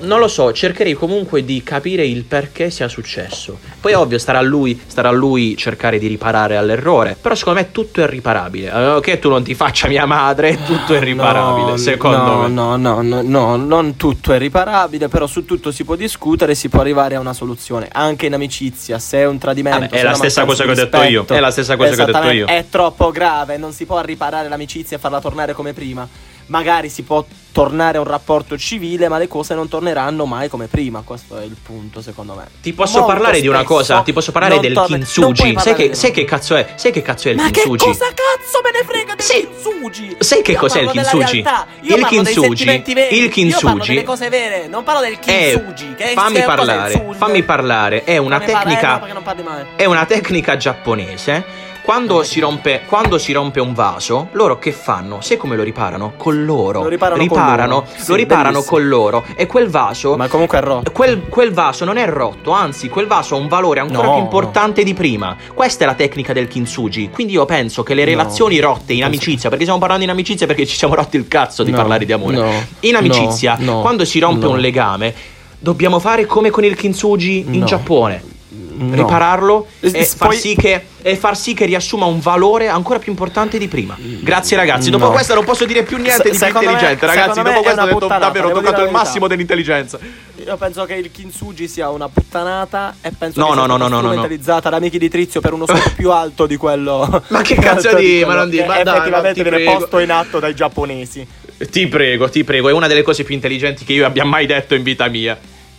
non 0.00 0.20
lo 0.20 0.28
so, 0.28 0.52
cercherei 0.52 0.94
comunque 0.94 1.44
di 1.44 1.62
capire 1.62 2.06
il 2.06 2.24
perché 2.24 2.70
sia 2.70 2.88
successo. 2.88 3.58
Poi 3.80 3.94
ovvio 3.94 4.18
starà 4.18 4.38
a 4.38 4.42
lui, 4.42 4.80
starà 4.86 5.08
a 5.08 5.12
lui 5.12 5.56
cercare 5.56 5.98
di 5.98 6.06
riparare 6.06 6.56
all'errore, 6.56 7.16
però 7.20 7.34
secondo 7.34 7.60
me 7.60 7.72
tutto 7.72 8.00
è 8.00 8.06
riparabile. 8.06 8.70
Allora, 8.70 9.00
che 9.00 9.18
tu 9.18 9.28
non 9.28 9.42
ti 9.42 9.54
faccia 9.54 9.88
mia 9.88 10.06
madre, 10.06 10.62
tutto 10.64 10.94
è 10.94 11.00
riparabile, 11.00 11.70
No, 11.70 11.76
secondo 11.76 12.16
no, 12.16 12.42
me. 12.42 12.48
No, 12.48 12.76
no, 12.76 13.02
no, 13.02 13.22
no, 13.22 13.56
non 13.56 13.96
tutto 13.96 14.32
è 14.32 14.38
riparabile, 14.38 15.08
però 15.08 15.26
su 15.26 15.44
tutto 15.44 15.72
si 15.72 15.84
può 15.84 15.96
discutere 15.96 16.54
si 16.54 16.68
può 16.68 16.80
arrivare 16.80 17.16
a 17.16 17.20
una 17.20 17.32
soluzione. 17.32 17.88
Anche 17.90 18.26
in 18.26 18.34
amicizia, 18.34 18.98
se 19.00 19.18
è 19.18 19.26
un 19.26 19.38
tradimento. 19.38 19.80
Vabbè, 19.80 19.96
è 19.98 20.02
la 20.02 20.14
stessa 20.14 20.44
cosa 20.44 20.64
che 20.64 20.70
ho 20.70 20.74
detto 20.74 21.02
io, 21.02 21.24
è 21.26 21.40
la 21.40 21.50
stessa 21.50 21.76
cosa 21.76 21.94
che 21.94 22.02
ho 22.02 22.04
detto 22.04 22.30
io. 22.30 22.46
È 22.46 22.66
troppo 22.70 23.10
grave, 23.10 23.56
non 23.56 23.72
si 23.72 23.84
può 23.84 24.00
riparare 24.00 24.48
l'amicizia 24.48 24.96
e 24.96 25.00
farla 25.00 25.20
tornare 25.20 25.54
come 25.54 25.72
prima. 25.72 26.08
Magari 26.48 26.88
si 26.88 27.02
può 27.02 27.24
tornare 27.50 27.96
a 27.96 28.00
un 28.02 28.06
rapporto 28.06 28.56
civile, 28.58 29.08
ma 29.08 29.16
le 29.18 29.26
cose 29.28 29.54
non 29.54 29.66
torneranno 29.66 30.26
mai 30.26 30.48
come 30.48 30.66
prima. 30.66 31.00
Questo 31.04 31.38
è 31.38 31.42
il 31.44 31.56
punto, 31.60 32.00
secondo 32.02 32.34
me. 32.34 32.46
Ti 32.60 32.72
posso 32.72 32.98
Molto 32.98 33.14
parlare 33.14 33.40
di 33.40 33.48
una 33.48 33.64
cosa? 33.64 34.02
Ti 34.02 34.12
posso 34.12 34.30
parlare 34.30 34.60
del 34.60 34.72
torna- 34.74 34.96
kintsugi? 34.96 35.56
Sai 35.58 35.74
che, 35.74 35.94
sai 35.94 36.10
che 36.12 36.24
cazzo 36.24 36.54
è? 36.54 36.74
Sai 36.76 36.92
che 36.92 37.02
cazzo 37.02 37.28
è 37.28 37.30
il 37.32 37.38
Ma 37.38 37.44
che 37.46 37.62
kintsugi? 37.62 37.84
cosa 37.86 38.04
cazzo 38.06 38.60
me 38.62 38.70
ne 38.78 38.84
frega 38.86 39.14
del 39.14 39.24
Sì. 39.24 39.48
kintsugi? 39.48 40.16
Sai 40.20 40.42
che 40.42 40.52
Io 40.52 40.58
cos'è 40.58 40.80
il 40.82 40.90
kintsugi? 40.90 41.38
Io 41.80 41.96
Il 41.96 42.06
kintsugi- 42.06 42.62
il 42.62 42.68
Io 42.68 42.94
parlo 42.94 43.28
kintsugi- 43.30 43.86
delle 43.94 44.04
cose 44.04 44.28
vere, 44.28 44.66
non 44.68 44.84
parlo 44.84 45.00
del 45.00 45.12
Eh, 45.14 45.18
kintsugi. 45.18 45.94
che 45.96 46.04
è- 46.12 46.14
fammi 46.14 46.42
parlare, 46.42 47.06
fammi 47.16 47.42
parlare. 47.42 48.04
È 48.04 48.18
una 48.18 48.38
tecnica. 48.38 48.92
no, 48.92 48.98
perché 48.98 49.14
non 49.14 49.22
parli 49.22 49.42
mai. 49.42 49.64
È 49.76 49.84
una 49.86 50.04
tecnica 50.04 50.56
giapponese. 50.56 51.64
Quando 51.86 52.24
si, 52.24 52.40
rompe, 52.40 52.82
quando 52.84 53.16
si 53.16 53.30
rompe 53.30 53.60
un 53.60 53.72
vaso, 53.72 54.26
loro 54.32 54.58
che 54.58 54.72
fanno? 54.72 55.20
Sai 55.20 55.36
come 55.36 55.54
lo 55.54 55.62
riparano? 55.62 56.14
Con 56.16 56.44
l'oro. 56.44 56.82
Lo 56.82 56.88
riparano 56.88 57.18
con 57.24 57.28
riparano, 57.28 57.74
l'oro. 57.74 57.86
lo 57.96 58.02
Sì, 58.02 58.14
riparano 58.16 58.50
bellissimo. 58.50 58.76
con 58.76 58.88
l'oro. 58.88 59.24
E 59.36 59.46
quel 59.46 59.68
vaso. 59.70 60.16
Ma 60.16 60.26
comunque 60.26 60.58
è 60.58 60.62
rotto. 60.62 60.90
Quel, 60.90 61.28
quel 61.28 61.52
vaso 61.52 61.84
non 61.84 61.96
è 61.96 62.04
rotto, 62.08 62.50
anzi, 62.50 62.88
quel 62.88 63.06
vaso 63.06 63.36
ha 63.36 63.38
un 63.38 63.46
valore 63.46 63.78
ancora 63.78 64.08
No, 64.08 64.14
più 64.14 64.22
importante 64.24 64.82
di 64.82 64.94
prima. 64.94 65.36
Questa 65.54 65.84
è 65.84 65.86
la 65.86 65.94
tecnica 65.94 66.32
del 66.32 66.48
kintsugi. 66.48 67.10
Quindi 67.10 67.34
io 67.34 67.44
penso 67.44 67.84
che 67.84 67.94
le 67.94 68.02
No. 68.02 68.10
relazioni 68.10 68.58
rotte 68.58 68.92
in 68.92 69.04
amicizia, 69.04 69.48
perché 69.48 69.62
stiamo 69.62 69.78
parlando 69.80 70.02
in 70.02 70.10
amicizia 70.10 70.44
perché 70.48 70.66
ci 70.66 70.74
siamo 70.76 70.96
rotti 70.96 71.16
il 71.16 71.28
cazzo 71.28 71.62
di 71.62 71.70
No, 71.70 71.76
parlare 71.76 72.04
di 72.04 72.12
amore. 72.12 72.36
no, 72.36 72.50
in 72.80 72.96
amicizia, 72.96 73.54
no, 73.60 73.74
no, 73.74 73.80
quando 73.82 74.04
si 74.04 74.18
rompe 74.18 74.46
no. 74.46 74.50
un 74.50 74.58
legame, 74.58 75.14
dobbiamo 75.56 76.00
fare 76.00 76.26
come 76.26 76.50
con 76.50 76.64
il 76.64 76.74
kintsugi 76.74 77.44
in 77.48 77.60
No. 77.60 77.64
Giappone. 77.64 78.34
No. 78.76 78.94
Ripararlo 78.94 79.66
E- 79.80 79.90
e 79.92 80.04
far, 80.04 80.28
poi- 80.28 80.36
sì 80.38 80.54
che, 80.54 80.84
e 81.02 81.16
far 81.16 81.36
sì 81.36 81.54
che 81.54 81.64
riassuma 81.64 82.04
un 82.04 82.20
valore 82.20 82.68
ancora 82.68 82.98
più 82.98 83.10
importante 83.10 83.56
di 83.58 83.68
prima. 83.68 83.96
Grazie 83.98 84.56
ragazzi. 84.56 84.90
Dopo 84.90 85.06
No. 85.06 85.10
questo 85.12 85.34
non 85.34 85.44
posso 85.44 85.64
dire 85.64 85.82
più 85.82 85.96
niente 85.96 86.16
Se- 86.16 86.22
di 86.24 86.28
più 86.30 86.38
secondo 86.38 86.66
me- 86.66 86.72
intelligente, 86.74 87.06
ragazzi. 87.06 87.42
Dopo 87.42 87.48
è 87.48 87.62
questo 87.62 87.80
ho 87.80 87.84
detto 87.86 88.06
davvero, 88.06 88.48
ho 88.48 88.52
toccato 88.52 88.82
il 88.84 88.90
massimo 88.90 89.26
dell'intelligenza. 89.26 89.98
Io 90.44 90.56
penso 90.58 90.84
che 90.84 90.94
il 90.94 91.10
kintsugi 91.10 91.66
sia 91.66 91.88
una 91.90 92.08
puttanata 92.08 92.94
e 93.00 93.10
penso 93.16 93.40
No, 93.40 93.46
che 93.48 93.54
no, 93.54 93.64
sia 93.64 93.66
no, 93.66 93.76
no, 93.78 93.88
no, 93.88 93.96
strumentalizzata 93.98 94.68
da 94.70 94.76
amici 94.76 94.98
di 94.98 95.08
Trizio 95.08 95.40
per 95.40 95.52
uno 95.54 95.66
scopo 95.66 95.90
più 95.96 96.10
alto 96.10 96.46
di 96.46 96.56
quello. 96.56 97.22
Ma 97.28 97.42
che 97.42 97.54
cazzo 97.56 97.94
di- 97.94 98.22
ma 98.26 98.34
non 98.34 98.50
di- 98.50 98.58
che 98.58 98.66
ma 98.66 98.82
dai, 98.82 98.94
effettivamente 98.96 99.42
ti 99.42 99.48
viene 99.48 99.64
posto 99.64 99.98
in 99.98 100.10
atto 100.10 100.38
dai 100.38 100.54
giapponesi. 100.54 101.26
Ti 101.70 101.86
prego, 101.88 102.28
ti 102.28 102.44
prego, 102.44 102.68
è 102.68 102.72
una 102.72 102.86
delle 102.86 103.02
cose 103.02 103.24
più 103.24 103.34
intelligenti 103.34 103.84
che 103.84 103.94
io 103.94 104.04
abbia 104.04 104.24
mai 104.24 104.44
detto 104.46 104.74
in 104.74 104.82
vita 104.82 105.08
mia. 105.08 105.38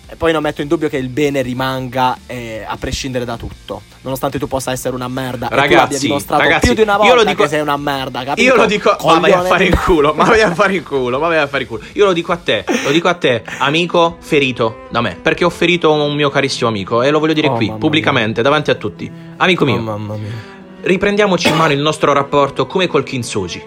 E 0.10 0.16
poi 0.16 0.32
non 0.32 0.42
metto 0.42 0.62
in 0.62 0.70
dubbio 0.70 0.88
che 0.88 0.96
il 0.96 1.10
bene 1.10 1.42
rimanga 1.42 2.18
eh, 2.28 2.64
a 2.66 2.78
prescindere 2.78 3.26
da 3.26 3.36
tutto. 3.36 3.82
Nonostante 4.02 4.40
tu 4.40 4.48
possa 4.48 4.72
essere 4.72 4.96
una 4.96 5.10
merda. 5.10 5.48
tu 5.48 5.56
Ragazzi, 5.56 6.00
dimostrato 6.00 6.42
ragazzi, 6.44 6.66
più 6.68 6.76
di 6.76 6.82
una 6.82 6.94
io 6.94 6.98
volta 7.00 7.16
lo 7.16 7.24
dico- 7.26 7.44
che 7.44 7.50
sei 7.50 7.60
una 7.60 7.76
merda, 7.76 8.24
capito? 8.24 8.42
Io 8.48 8.56
lo 8.56 8.66
dico, 8.68 8.96
ma 9.04 9.20
vai 9.20 9.32
a 9.32 9.36
Coglione 9.36 9.48
fare 9.50 9.66
in 9.66 9.78
culo, 9.84 10.14
ma 10.14 10.24
vai 10.24 10.42
a 10.42 10.54
fare 10.56 10.76
in 10.78 10.84
culo, 10.84 11.20
ma 11.20 11.28
vai 11.28 11.38
a 11.40 11.48
fare 11.48 11.64
in 11.64 11.70
culo. 11.70 11.84
Io 11.92 12.06
lo 12.06 12.14
dico 12.14 12.32
a 12.32 12.38
te, 12.38 12.64
lo 12.86 12.92
dico 12.92 13.10
a 13.10 13.16
te, 13.16 13.44
amico 13.60 14.16
ferito 14.20 14.86
da 14.90 15.02
me, 15.02 15.18
perché 15.22 15.44
ho 15.44 15.50
ferito 15.50 15.92
un 15.92 16.16
mio 16.16 16.30
carissimo 16.30 16.70
amico 16.70 17.02
e 17.02 17.10
lo 17.12 17.20
voglio 17.20 17.34
dire 17.34 17.50
Oh, 17.50 17.56
qui, 17.56 17.70
pubblicamente, 17.78 18.42
davanti 18.42 18.72
a 18.72 18.76
tutti. 18.76 19.12
Amico 19.36 19.64
Oh, 19.64 19.68
mio, 19.68 19.82
mamma 19.82 20.16
mia. 20.16 20.32
riprendiamoci 20.84 21.50
in 21.50 21.56
mano 21.58 21.74
il 21.74 21.80
nostro 21.80 22.14
rapporto 22.14 22.66
come 22.66 22.88
col 22.88 23.04
kintsugi. 23.04 23.62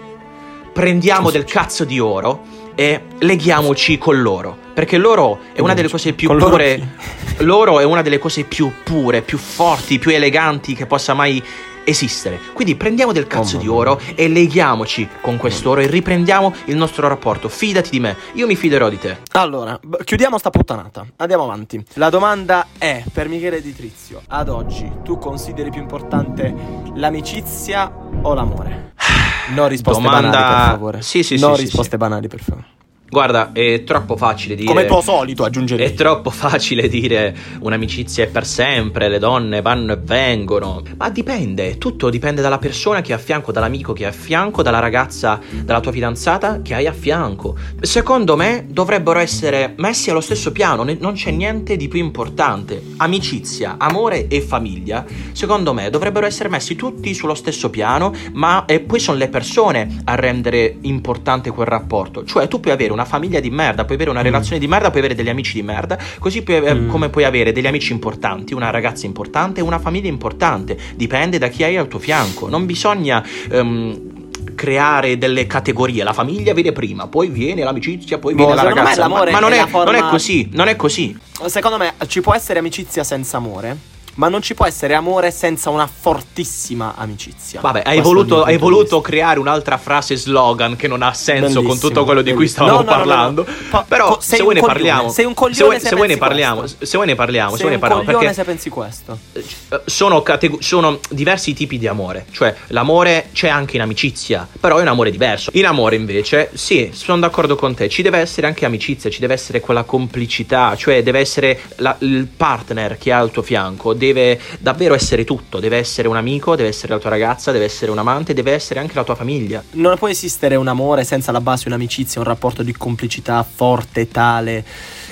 Prendiamo 0.73 1.29
del 1.29 1.43
cazzo 1.43 1.83
di 1.83 1.99
oro 1.99 2.41
e 2.75 3.01
leghiamoci 3.19 3.97
con 3.97 4.21
l'oro. 4.21 4.57
Perché 4.73 4.97
l'oro 4.97 5.39
è 5.53 5.59
una 5.59 5.73
delle 5.73 5.89
cose 5.89 6.13
più 6.13 6.27
Con 6.27 6.37
l'oro 6.37 6.51
pure. 6.51 6.75
chi? 6.75 7.43
L'oro 7.43 7.79
è 7.79 7.83
una 7.83 8.01
delle 8.01 8.19
cose 8.19 8.43
più 8.43 8.71
pure, 8.83 9.21
più 9.21 9.37
forti, 9.37 9.97
più 9.99 10.11
eleganti 10.11 10.75
che 10.75 10.85
possa 10.85 11.13
mai 11.15 11.43
esistere. 11.83 12.39
Quindi 12.53 12.75
prendiamo 12.75 13.11
del 13.11 13.25
cazzo 13.25 13.57
Oh, 13.57 13.59
di 13.59 13.67
oro 13.67 13.99
e 14.15 14.27
leghiamoci 14.27 15.07
con 15.21 15.37
quest'oro 15.37 15.81
e 15.81 15.87
riprendiamo 15.87 16.53
il 16.65 16.75
nostro 16.75 17.07
rapporto. 17.07 17.49
Fidati 17.49 17.89
di 17.89 17.99
me, 17.99 18.15
io 18.33 18.45
mi 18.45 18.55
fiderò 18.55 18.89
di 18.89 18.99
te. 18.99 19.17
Allora, 19.31 19.79
chiudiamo 20.03 20.37
sta 20.37 20.51
puttanata. 20.51 21.05
Andiamo 21.17 21.43
avanti. 21.43 21.83
La 21.93 22.09
domanda 22.09 22.67
è, 22.77 23.03
per 23.11 23.27
Michele 23.27 23.61
Di 23.61 23.75
Trizio, 23.75 24.21
ad 24.27 24.47
oggi 24.49 24.89
tu 25.03 25.17
consideri 25.17 25.71
più 25.71 25.81
importante 25.81 26.53
l'amicizia 26.93 27.91
o 28.21 28.33
l'amore? 28.35 28.93
Non 29.53 29.67
risposte 29.67 30.01
Domanda- 30.01 30.29
banali, 30.29 30.53
per 30.53 30.71
favore. 30.71 31.01
Sì, 31.01 31.23
sì, 31.23 31.37
sì, 31.37 31.55
sì, 31.55 31.61
risposte 31.61 31.91
sì. 31.91 31.97
banali, 31.97 32.27
per 32.27 32.39
favore. 32.41 32.65
Guarda, 33.11 33.51
è 33.51 33.83
troppo 33.83 34.15
facile 34.15 34.55
dire. 34.55 34.69
Come 34.69 34.85
tuo 34.85 35.01
solito, 35.01 35.43
aggiungerei. 35.43 35.85
È 35.85 35.93
troppo 35.93 36.29
facile 36.29 36.87
dire 36.87 37.35
un'amicizia 37.59 38.23
è 38.23 38.27
per 38.27 38.45
sempre, 38.45 39.09
le 39.09 39.19
donne 39.19 39.61
vanno 39.61 39.91
e 39.91 39.97
vengono. 40.01 40.81
Ma 40.95 41.09
dipende, 41.09 41.77
tutto 41.77 42.09
dipende 42.09 42.41
dalla 42.41 42.57
persona 42.57 43.01
che 43.01 43.11
hai 43.11 43.19
a 43.19 43.21
fianco, 43.21 43.51
dall'amico 43.51 43.91
che 43.91 44.05
hai 44.05 44.11
a 44.11 44.13
fianco, 44.13 44.61
dalla 44.61 44.79
ragazza, 44.79 45.41
dalla 45.61 45.81
tua 45.81 45.91
fidanzata 45.91 46.61
che 46.61 46.73
hai 46.73 46.87
a 46.87 46.93
fianco. 46.93 47.57
Secondo 47.81 48.37
me 48.37 48.67
dovrebbero 48.69 49.19
essere 49.19 49.73
messi 49.75 50.09
allo 50.09 50.21
stesso 50.21 50.53
piano, 50.53 50.85
non 50.97 51.11
c'è 51.11 51.31
niente 51.31 51.75
di 51.75 51.89
più 51.89 51.99
importante. 51.99 52.81
Amicizia, 52.95 53.75
amore 53.77 54.29
e 54.29 54.39
famiglia, 54.39 55.03
secondo 55.33 55.73
me 55.73 55.89
dovrebbero 55.89 56.25
essere 56.25 56.47
messi 56.47 56.77
tutti 56.77 57.13
sullo 57.13 57.35
stesso 57.35 57.69
piano, 57.69 58.13
ma 58.31 58.63
e 58.63 58.79
poi 58.79 59.01
sono 59.01 59.17
le 59.17 59.27
persone 59.27 60.01
a 60.05 60.15
rendere 60.15 60.77
importante 60.83 61.51
quel 61.51 61.67
rapporto. 61.67 62.23
Cioè 62.23 62.47
tu 62.47 62.61
puoi 62.61 62.73
avere 62.73 62.93
una 62.93 62.99
famiglia 63.05 63.39
di 63.39 63.49
merda, 63.49 63.83
puoi 63.83 63.95
avere 63.95 64.09
una 64.11 64.21
relazione 64.21 64.59
di 64.59 64.67
merda, 64.67 64.89
puoi 64.89 64.99
avere 64.99 65.15
degli 65.15 65.29
amici 65.29 65.53
di 65.53 65.63
merda, 65.63 65.97
così 66.19 66.41
puoi, 66.43 66.59
Mm. 66.61 66.89
come 66.89 67.09
puoi 67.09 67.23
avere 67.23 67.51
degli 67.51 67.67
amici 67.67 67.91
importanti, 67.91 68.53
una 68.53 68.69
ragazza 68.69 69.05
importante 69.05 69.61
una 69.61 69.79
famiglia 69.79 70.07
importante. 70.09 70.77
Dipende 70.95 71.37
da 71.37 71.47
chi 71.47 71.63
hai 71.63 71.77
al 71.77 71.87
tuo 71.87 71.99
fianco. 71.99 72.47
Non 72.47 72.65
bisogna 72.65 73.23
ehm, 73.49 74.19
creare 74.55 75.17
delle 75.17 75.47
categorie. 75.47 76.03
La 76.03 76.13
famiglia 76.13 76.53
viene 76.53 76.71
prima, 76.71 77.07
poi 77.07 77.27
viene 77.29 77.63
l'amicizia, 77.63 78.17
poi 78.19 78.33
Boh, 78.33 78.45
viene 78.45 78.55
la 78.55 78.63
ragazza. 78.63 79.07
Ma, 79.07 79.23
ma 79.29 79.39
non, 79.39 79.53
è 79.53 79.65
forma- 79.67 79.91
non 79.91 79.95
è 79.95 80.09
così, 80.09 80.49
non 80.53 80.67
è 80.67 80.75
così. 80.75 81.17
Secondo 81.45 81.77
me 81.77 81.93
ci 82.07 82.21
può 82.21 82.33
essere 82.33 82.59
amicizia 82.59 83.03
senza 83.03 83.37
amore, 83.37 83.77
ma 84.15 84.27
non 84.27 84.41
ci 84.41 84.53
può 84.53 84.65
essere 84.65 84.93
amore 84.93 85.31
senza 85.31 85.69
una 85.69 85.87
fortissima 85.87 86.93
amicizia. 86.95 87.59
Vabbè, 87.61 87.81
hai 87.85 88.01
voluto, 88.01 88.43
hai 88.43 88.57
voluto 88.57 89.01
creare 89.01 89.39
un'altra 89.39 89.77
frase 89.77 90.15
slogan 90.15 90.75
che 90.75 90.87
non 90.87 91.01
ha 91.01 91.13
senso 91.13 91.55
con 91.55 91.63
Bellissimo, 91.63 91.89
tutto 91.89 92.03
quello 92.05 92.21
di 92.21 92.33
cui 92.33 92.47
stavamo 92.47 92.77
No, 92.77 92.83
no, 92.83 92.89
no, 92.89 92.91
no, 92.91 92.97
no. 92.97 93.05
parlando. 93.05 93.47
Pa- 93.69 93.85
Però 93.87 94.17
se 94.19 94.41
vuoi 94.41 94.55
ne 94.55 94.61
parliamo. 94.61 95.09
se 95.09 95.23
vuoi, 95.23 96.07
ne 96.07 96.17
parliamo. 96.17 96.65
Se 96.67 96.95
vuoi 96.97 97.07
ne 97.07 97.15
parliamo, 97.15 97.55
se 97.55 97.61
vuoi 97.61 97.73
ne 97.73 97.79
parliamo 97.79 98.03
perché 98.03 98.33
se 98.33 98.43
pensi 98.43 98.69
questo. 98.69 99.17
eh, 99.33 99.43
sono, 99.85 100.21
catego- 100.21 100.61
sono 100.61 100.99
diversi 101.09 101.53
tipi 101.53 101.77
di 101.77 101.87
amore. 101.87 102.25
Cioè, 102.31 102.53
l'amore 102.67 103.29
c'è 103.33 103.47
anche 103.49 103.75
in 103.75 103.81
amicizia, 103.81 104.47
però 104.59 104.77
è 104.77 104.81
un 104.81 104.87
amore 104.87 105.11
diverso. 105.11 105.49
In 105.53 105.65
amore, 105.65 105.95
invece, 105.95 106.49
sì, 106.53 106.91
sono 106.93 107.19
d'accordo 107.19 107.55
con 107.55 107.73
te. 107.75 107.89
Ci 107.89 108.01
deve 108.01 108.19
essere 108.19 108.47
anche 108.47 108.65
amicizia, 108.65 109.09
ci 109.09 109.19
deve 109.19 109.33
essere 109.33 109.59
quella 109.59 109.83
complicità, 109.83 110.75
cioè 110.75 111.01
deve 111.03 111.19
essere 111.19 111.59
la- 111.77 111.95
il 111.99 112.27
partner 112.35 112.97
che 112.97 113.11
ha 113.11 113.17
al 113.19 113.31
tuo 113.31 113.41
fianco, 113.41 113.93
deve 114.01 114.39
davvero 114.57 114.95
essere 114.95 115.23
tutto. 115.23 115.59
Deve 115.59 115.77
essere 115.77 116.07
un 116.07 116.15
amico, 116.15 116.55
deve 116.55 116.69
essere 116.69 116.93
la 116.93 116.99
tua 116.99 117.11
ragazza, 117.11 117.51
deve 117.51 117.65
essere 117.65 117.91
un 117.91 117.99
amante, 117.99 118.33
deve 118.33 118.53
essere 118.53 118.79
anche 118.79 118.95
la 118.95 119.03
tua 119.03 119.13
famiglia. 119.13 119.63
Non 119.73 119.95
può 119.97 120.07
esistere 120.07 120.55
un 120.55 120.67
amore 120.67 121.03
senza 121.03 121.31
la 121.31 121.41
base 121.41 121.67
un'amicizia, 121.67 122.19
un 122.19 122.25
rapporto 122.25 122.63
di 122.63 122.73
complicità 122.73 123.43
forte 123.43 124.07
tale 124.07 124.65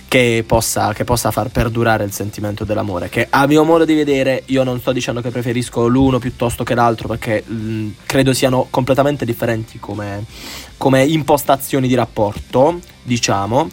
che 0.09 0.43
possa, 0.45 0.91
che 0.93 1.03
possa 1.03 1.29
far 1.29 1.49
perdurare 1.49 2.03
il 2.03 2.11
sentimento 2.11 2.65
dell'amore. 2.65 3.09
Che 3.09 3.27
a 3.29 3.45
mio 3.45 3.63
modo 3.63 3.85
di 3.85 3.93
vedere, 3.93 4.41
io 4.47 4.63
non 4.63 4.79
sto 4.79 4.91
dicendo 4.91 5.21
che 5.21 5.29
preferisco 5.29 5.85
l'uno 5.85 6.17
piuttosto 6.17 6.63
che 6.63 6.73
l'altro, 6.73 7.07
perché 7.07 7.43
mh, 7.45 7.89
credo 8.07 8.33
siano 8.33 8.65
completamente 8.71 9.23
differenti 9.23 9.79
come, 9.79 10.25
come 10.77 11.05
impostazioni 11.05 11.87
di 11.87 11.93
rapporto, 11.93 12.79
diciamo. 13.03 13.69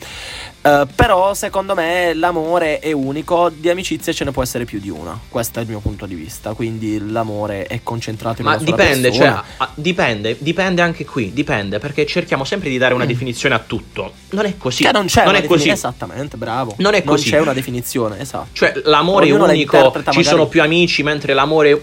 Eh, 0.67 0.87
però 0.97 1.33
secondo 1.35 1.75
me 1.75 2.13
l'amore 2.15 2.81
è 2.81 2.91
unico, 2.91 3.51
di 3.55 3.71
amicizia 3.71 4.13
ce 4.13 4.25
ne 4.25 4.33
può 4.33 4.43
essere 4.43 4.65
più 4.65 4.81
di 4.81 4.89
una. 4.91 5.17
Questo 5.29 5.61
è 5.61 5.63
il 5.63 5.69
mio 5.69 5.79
punto 5.79 6.07
di 6.07 6.15
vista. 6.17 6.55
Quindi 6.55 7.11
l'amore 7.11 7.67
è 7.67 7.81
concentrato 7.85 8.41
in 8.41 8.49
Ma 8.49 8.55
una 8.55 8.65
dipende, 8.65 9.13
cioè, 9.13 9.21
persona. 9.27 9.45
a- 9.59 9.71
dipende, 9.75 10.37
dipende 10.41 10.83
anche 10.83 11.05
qui, 11.05 11.33
dipende, 11.33 11.79
perché 11.79 12.05
cerchiamo 12.05 12.45
sempre 12.45 12.69
di 12.69 12.79
dare 12.79 12.95
una 12.95 13.07
definizione 13.07 13.55
a 13.55 13.61
tutto. 13.61 14.13
Non 14.31 14.45
è 14.45 14.57
così. 14.57 14.83
Che 14.83 14.91
non 14.93 15.07
c'è 15.07 15.25
non 15.25 15.35
una 15.35 15.39
è 15.45 15.47
così. 15.47 15.69
Esattamente, 15.69 16.37
bravo. 16.37 16.75
Non 16.79 16.95
è 16.95 17.05
così. 17.05 17.31
c'è 17.31 17.39
una 17.39 17.53
definizione, 17.53 18.19
esatto. 18.21 18.49
Cioè, 18.53 18.73
l'amore 18.85 19.27
è 19.27 19.29
Ognuno 19.31 19.47
la 19.47 19.53
unico, 19.53 19.77
ci 19.93 19.99
magari- 20.05 20.25
sono 20.25 20.47
più 20.49 20.63
amici, 20.63 21.03
mentre 21.05 21.33
l'amore. 21.33 21.81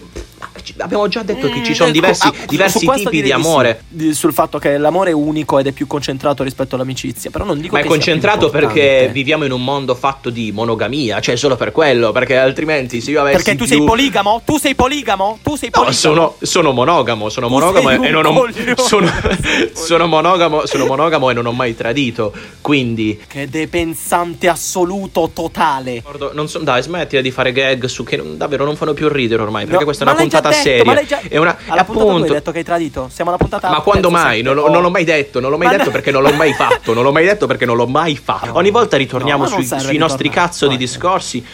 Abbiamo 0.77 1.07
già 1.07 1.23
detto 1.23 1.49
che 1.49 1.63
ci 1.63 1.73
sono 1.73 1.89
Mm, 1.89 1.93
diversi, 1.93 2.27
ecco, 2.27 2.37
ah, 2.43 2.45
diversi 2.47 2.79
tipi 2.87 3.21
di 3.21 3.27
sì, 3.27 3.31
amore. 3.31 3.83
di- 3.87 4.13
sul 4.13 4.33
fatto 4.33 4.57
che 4.59 4.77
l'amore 4.77 5.09
è 5.11 5.13
unico 5.13 5.59
ed 5.59 5.67
è 5.67 5.71
più 5.71 5.87
concentrato 5.87 6.43
rispetto 6.43 6.75
all'amicizia. 6.75 7.29
Però 7.29 7.43
non 7.45 7.59
dico 7.59 7.75
Ma 7.75 7.81
è 7.81 7.85
concentrato 7.85 8.49
perché 8.49 9.09
viviamo 9.11 9.45
in 9.45 9.51
un 9.51 9.63
mondo 9.63 9.95
fatto 9.95 10.29
di 10.29 10.51
monogamia, 10.51 11.19
cioè 11.19 11.35
solo 11.35 11.55
per 11.55 11.71
quello, 11.71 12.11
perché 12.11 12.37
altrimenti 12.37 13.01
se 13.01 13.11
io 13.11 13.21
avessi 13.21 13.35
Perché 13.37 13.51
tu 13.55 13.65
più... 13.65 13.75
sei 13.77 13.83
poligamo? 13.85 14.41
Tu 14.45 14.57
sei 14.57 14.75
poligamo? 14.75 15.39
Tu 15.43 15.55
sei 15.55 15.69
No, 15.73 15.81
poligamo? 15.83 15.97
sono, 15.97 16.35
sono 16.41 16.71
monogamo, 16.71 17.29
sono 17.29 17.47
Tu 17.47 17.53
monogamo 17.53 17.89
e, 17.91 18.07
e 18.07 18.09
non 18.09 18.25
ho 18.25 18.45
sono, 18.77 19.09
sono 19.73 20.07
monogamo, 20.07 20.65
sono 20.65 20.85
monogamo 20.85 21.29
e 21.29 21.33
non 21.33 21.45
ho 21.45 21.51
mai 21.51 21.75
tradito. 21.75 22.33
Quindi 22.61 23.19
Che 23.27 23.47
depensante 23.49 24.47
assoluto 24.47 25.29
totale. 25.33 26.03
Non 26.33 26.47
so, 26.47 26.59
dai, 26.59 26.81
smettila 26.81 27.21
di 27.21 27.31
fare 27.31 27.51
gag 27.51 27.85
su 27.85 28.03
che 28.03 28.21
davvero 28.35 28.63
non 28.65 28.75
fanno 28.75 28.93
più 28.93 29.07
ridere 29.09 29.41
ormai. 29.41 29.63
Perché 29.63 29.79
No, 29.79 29.85
questa 29.85 30.05
è 30.05 30.07
una 30.07 30.17
puntata 30.17 30.51
detto, 30.53 30.63
seria. 30.63 30.83
ma 30.85 30.93
l'hai 30.93 31.05
già- 31.07 31.19
È 31.27 31.37
una, 31.37 31.49
Alla 31.67 31.83
due 31.83 31.95
hai 32.01 32.07
appunto. 32.07 32.33
detto 32.33 32.51
che 32.51 32.57
hai 32.59 32.63
tradito. 32.63 33.09
Siamo 33.11 33.29
alla 33.29 33.39
puntata 33.39 33.69
Ma 33.69 33.79
quando 33.81 34.09
mai? 34.09 34.41
Non, 34.41 34.55
l'ho- 34.55 34.63
Oh. 34.63 34.71
non 34.71 34.81
l'ho 34.81 34.89
mai 34.89 35.03
detto, 35.03 35.39
non 35.39 35.49
l'ho 35.51 35.57
mai 35.57 35.67
Ma 35.67 35.73
detto 35.73 35.85
no- 35.85 35.91
perché 35.91 36.11
non 36.11 36.21
l'ho 36.23 36.33
mai 36.33 36.53
fatto. 36.55 36.93
Non 36.93 37.03
l'ho 37.03 37.11
mai 37.11 37.25
detto 37.25 37.45
perché 37.47 37.65
non 37.65 37.75
l'ho 37.75 37.87
mai 37.87 38.15
fatto. 38.15 38.45
No. 38.47 38.57
Ogni 38.57 38.71
volta 38.71 38.97
ritorniamo 38.97 39.43
No, 39.43 39.49
sui, 39.49 39.65
sui 39.79 39.97
nostri 39.97 40.29
cazzo 40.29 40.67
di 40.67 40.77
discorsi. 40.77 41.45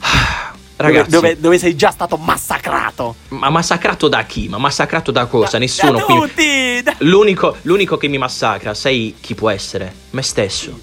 Ah, 0.00 0.52
Dove- 0.76 0.92
Ragazzi, 0.92 1.10
dove, 1.10 1.40
dove 1.40 1.58
sei 1.58 1.74
già 1.74 1.90
stato 1.90 2.16
massacrato. 2.16 3.16
ma 3.30 3.50
massacrato 3.50 4.06
da 4.06 4.22
chi? 4.22 4.48
Ma 4.48 4.58
massacrato 4.58 5.10
da 5.10 5.26
cosa? 5.26 5.58
Nessuno 5.58 5.98
da 5.98 6.02
qui. 6.04 6.14
tutti! 6.14 6.82
da- 6.84 6.94
L'unico, 6.98 7.56
l'unico 7.62 7.96
che 7.96 8.06
mi 8.06 8.16
massacra, 8.16 8.74
sai 8.74 9.16
chi 9.20 9.34
può 9.34 9.50
essere? 9.50 9.92
Me 10.10 10.22
stesso. 10.22 10.78